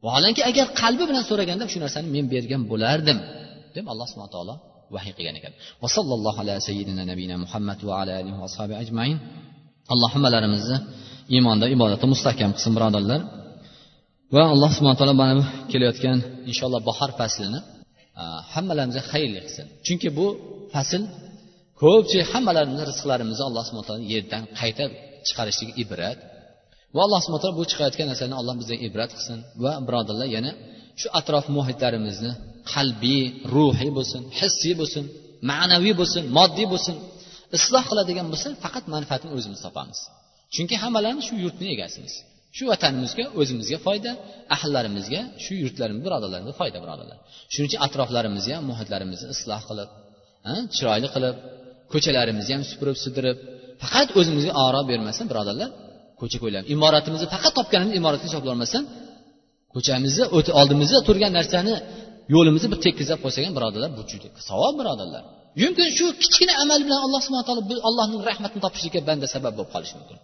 Vaholanki 0.06 0.42
agar 0.50 0.66
qalbi 0.82 1.04
bilan 1.10 1.24
so'raganda 1.30 1.64
shu 1.74 1.80
narsani 1.86 2.08
men 2.16 2.26
bergan 2.34 2.62
bo'lardim 2.72 3.18
deb 3.76 3.86
alloh 3.92 4.06
subhana 4.12 4.32
taolo 4.36 4.56
vahiy 4.96 5.14
qilgan 5.18 5.36
ekan. 5.40 5.54
Va 5.82 5.88
sallallohu 5.98 6.40
ala 6.44 6.56
sayyidina 6.68 7.04
nabiyina 7.12 7.36
muhammad 7.44 7.80
va 7.88 7.94
ala 8.02 8.14
alihi 8.22 8.38
va 8.42 8.46
ashabi 8.52 8.74
ajmain. 8.84 9.18
Alloh 9.94 10.10
hammalarimizni 10.16 10.78
iymonda 11.36 11.66
ibodatda 11.76 12.06
mustahkam 12.14 12.50
qilsin 12.56 12.72
birodarlar. 12.78 13.22
Va 14.34 14.44
alloh 14.54 14.72
subhana 14.78 14.98
taolo 15.00 15.16
mana 15.22 15.34
bu 15.40 15.44
kelayotgan 15.72 16.18
inshaalloh 16.52 16.82
bahor 16.90 17.12
faslini 17.20 17.60
hammalarimizga 18.54 19.04
xayrli 19.12 19.40
qilsin. 19.46 19.66
Chunki 19.86 20.10
bu 20.18 20.28
fasl 20.74 21.02
ko'pchilik 21.82 22.28
hammalarimizni 22.34 22.84
rizqlarimizni 22.92 23.44
alloh 23.50 23.64
subhana 23.68 23.86
taolo 23.90 24.04
yerdan 24.14 24.44
qayta 24.60 24.84
chiqarishligi 25.28 25.74
ibrat. 25.84 26.18
Va 26.96 27.02
alloh 27.08 27.20
subhana 27.24 27.42
taolo 27.44 27.56
bu 27.62 27.66
chiqayotgan 27.72 28.06
narsalarni 28.12 28.38
alloh 28.42 28.56
bizga 28.62 28.76
ibrat 28.88 29.10
qilsin 29.18 29.40
va 29.64 29.72
birodarlar 29.88 30.28
yana 30.36 30.52
shu 31.02 31.08
atrof 31.20 31.46
muhitlarimizni 31.58 32.32
qalbiy 32.74 33.24
ruhiy 33.56 33.92
bo'lsin 33.98 34.22
hissiy 34.40 34.74
bo'lsin 34.82 35.04
ma'naviy 35.52 35.94
bo'lsin 36.00 36.24
moddiy 36.38 36.68
bo'lsin 36.74 36.96
isloh 37.58 37.84
qiladigan 37.90 38.28
bo'lsa 38.32 38.48
faqat 38.64 38.86
manfaatni 38.96 39.30
o'zimiz 39.38 39.60
topamiz. 39.66 40.00
Chunki 40.56 40.76
hammalarimiz 40.84 41.24
shu 41.30 41.36
yurtni 41.44 41.68
egasimiz. 41.76 42.14
Shu 42.58 42.64
vatanimizga 42.72 43.26
o'zimizga 43.40 43.78
foyda 43.86 44.12
ahllarimizga 44.56 45.22
shu 45.44 45.54
yurtlarimiz 45.64 46.02
birodarlarimizga 46.08 46.56
foyda 46.62 46.78
birodarlar. 46.84 47.18
Shuning 47.54 47.68
uchun 47.70 47.80
atroflarimizni 47.88 48.54
ham 48.58 48.66
muhitlarimizni 48.72 49.28
isloh 49.36 49.62
qilib 49.70 49.90
chiroyli 50.76 51.08
qilib 51.16 51.36
ko'chalarimizni 51.94 52.52
ham 52.56 52.64
supurib 52.72 52.98
sidirib 53.06 53.38
faqat 53.84 54.10
o'zimizga 54.20 54.54
oro 54.66 54.82
bermasdan 54.92 55.28
birodarlar 55.32 55.70
ko'cha 56.22 56.38
ko'ylar 56.44 56.62
imoratimizni 56.76 57.28
faqat 57.36 57.54
topganimiz 57.60 57.94
imoratga 58.02 58.26
hisoblolmasdan 58.30 58.84
ko'chamizni 59.74 60.24
oldimizda 60.60 61.00
turgan 61.08 61.32
narsani 61.40 61.74
yo'limizni 62.34 62.68
bir 62.74 62.80
tekizlab 62.86 63.20
qo'ysak 63.24 63.44
ham 63.48 63.54
birodarlar 63.58 63.92
bu 63.98 64.02
juda 64.12 64.28
savob 64.50 64.74
birodarlar. 64.82 65.24
Yumkin 65.64 65.88
shu 65.98 66.06
kichkina 66.22 66.54
amal 66.64 66.80
bilan 66.88 67.00
alloh 67.06 67.22
subhana 67.26 67.46
taolo 67.50 67.64
allohning 67.90 68.22
rahmatini 68.30 68.62
topishlikka 68.66 69.00
banda 69.10 69.28
sabab 69.36 69.54
bo'lib 69.58 69.72
qolishi 69.76 69.96
mumkin. 70.00 70.18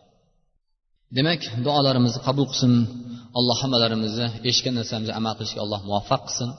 Demak 1.18 1.42
duolarimizni 1.66 2.22
qabul 2.28 2.46
qilsin. 2.52 2.74
Alloh 3.40 3.58
hammalarimizni 3.64 4.28
eshitgan 4.50 4.74
narsamizni 4.80 5.14
amal 5.20 5.34
qilishga 5.40 5.60
alloh 5.66 5.80
muvaffaq 5.90 6.22
qilsin. 6.28 6.50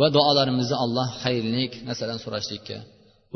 Va 0.00 0.06
duolarimizni 0.16 0.76
alloh 0.84 1.08
xayrlik 1.22 1.72
narsadan 1.88 2.18
so'rashlikka 2.24 2.78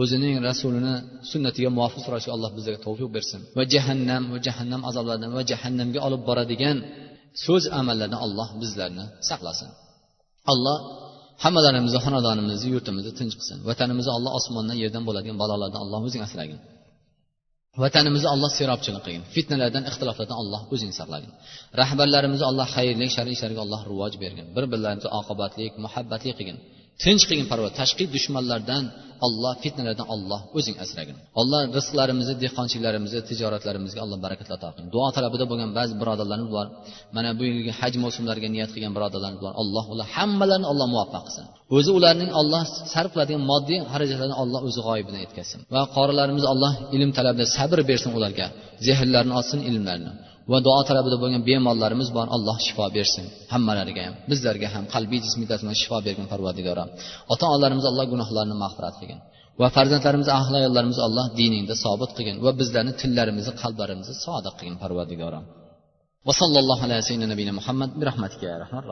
o'zining 0.02 0.34
rasulini 0.48 0.94
sunnatiga 1.30 1.68
muvofiq 1.76 2.00
so'rashga 2.06 2.30
alloh 2.36 2.50
bizlarga 2.56 2.80
tavfiq 2.86 3.08
bersin. 3.16 3.40
Va 3.58 3.64
jahannam 3.74 4.22
va 4.32 4.38
jahannam 4.46 4.80
azoblaridan 4.90 5.30
va 5.38 5.42
jahannamga 5.50 6.00
olib 6.06 6.22
boradigan 6.28 6.76
so'z 7.44 7.64
amallardan 7.80 8.20
alloh 8.26 8.48
bizlarni 8.62 9.04
saqlasin. 9.28 9.70
Alloh 10.52 10.76
hammalarimizni 11.44 12.00
xonadonimizni 12.06 12.68
yurtimizni 12.74 13.12
tinch 13.18 13.34
qilsin. 13.38 13.58
Vatanimizni 13.68 14.12
alloh 14.18 14.32
osmondan 14.38 14.76
yerdan 14.82 15.02
bo'ladigan 15.08 15.36
balolardan 15.42 15.80
alloh 15.84 16.00
o'zing 16.08 16.22
asragin. 16.28 16.60
Vatanimizni 17.82 18.28
alloh 18.34 18.50
serobchilik 18.58 19.02
qilgin. 19.06 19.24
Fitnalardan 19.34 19.84
ixtiloflardan 19.90 20.38
alloh 20.42 20.60
o'zing 20.74 20.92
saqlagin 20.98 21.32
rahbarlarimizni 21.80 22.46
alloh 22.50 22.66
xayrli 22.76 23.06
shar'iy 23.16 23.34
ishlarga 23.36 23.60
alloh 23.66 23.80
rivoj 23.90 24.12
bergin. 24.24 24.46
Bir 24.56 24.64
birlarimizni 24.72 25.10
oqibatli 25.20 25.66
muhabbatli 25.84 26.32
qilgin. 26.38 26.58
Tinch 27.02 27.24
qilgin 27.28 27.46
parvar 27.52 27.70
tashqi 27.80 28.04
dushmanlardan 28.14 28.84
olloh 29.26 29.54
fitnalardan 29.62 30.06
olloh 30.14 30.40
o'zing 30.58 30.76
asragin. 30.84 31.16
Alloh 31.40 31.60
rizqlarimizni 31.76 32.34
dehqonchiliklarimizni 32.44 33.20
tijoratlarimizga 33.30 34.00
alloh 34.04 34.18
barakat 34.26 34.48
ato 34.56 34.68
qilgin. 34.74 34.88
Duo 34.94 35.08
talabida 35.16 35.44
bo'lgan 35.50 35.70
ba'zi 35.78 35.94
birodarlarimiz 36.00 36.50
bor. 36.56 36.66
Mana 37.16 37.30
bu 37.38 37.42
yilgi 37.50 37.72
haj 37.80 37.92
mavsumlariga 38.04 38.48
niyat 38.54 38.70
qilgan 38.74 38.92
birodarlarimiz 38.96 39.40
bor. 39.46 39.52
Alloh 39.62 39.84
ular 39.92 40.06
hammalarini 40.16 40.66
alloh 40.72 40.86
muvaffaq 40.94 41.22
qilsin. 41.26 41.44
O'zi 41.76 41.90
ularning 41.98 42.30
olloh 42.40 42.62
sarf 42.92 43.10
qiladigan 43.14 43.42
moddiy 43.50 43.78
xarajatlarni 43.92 44.36
alloh 44.42 44.60
o'zi 44.68 44.80
g'oyibidan 44.86 45.20
yetkazsin 45.24 45.60
va 45.74 45.82
qorilarimiz 45.96 46.44
alloh 46.52 46.72
ilm 46.96 47.10
talabida 47.18 47.46
sabr 47.56 47.78
bersin 47.90 48.10
ularga 48.18 48.46
zehrlarini 48.86 49.34
ochsin 49.40 49.60
ilmlarini 49.70 50.12
va 50.52 50.58
duo 50.66 50.80
talabida 50.88 51.16
bo'lgan 51.22 51.42
bemorlarimiz 51.48 52.08
bor 52.16 52.26
alloh 52.36 52.56
shifo 52.66 52.86
bersin 52.96 53.24
hammalariga 53.52 54.02
ham 54.06 54.14
bizlarga 54.30 54.68
ham 54.74 54.84
qalbiy 54.94 55.20
jismiy 55.26 55.46
shifo 55.82 55.98
bergin 56.06 56.26
parvardigora 56.32 56.84
ota 57.32 57.44
onalarimiz 57.54 57.84
alloh 57.90 58.04
gunohlarini 58.12 58.56
mag'firat 58.64 58.94
qilgin 59.00 59.20
va 59.60 59.66
farzandlarimizni 59.76 60.32
ahli 60.40 60.56
ayollarimizni 60.62 61.02
alloh 61.08 61.26
diningda 61.40 61.74
sobit 61.84 62.10
qilgin 62.16 62.36
va 62.44 62.50
bizlarni 62.60 62.92
tillarimizni 63.00 63.54
qalblarimizni 63.62 64.16
sodiq 64.24 64.54
qilgin 64.58 64.76
parvardigora 64.82 65.40
va 66.26 66.32
sallallohu 66.40 66.82
alayhi 66.86 67.00
vasallam 67.02 67.56
muhammad 67.60 67.90
bi 67.98 68.04
rahmatika 68.10 68.44
ya 68.52 68.56
rahman 68.64 68.84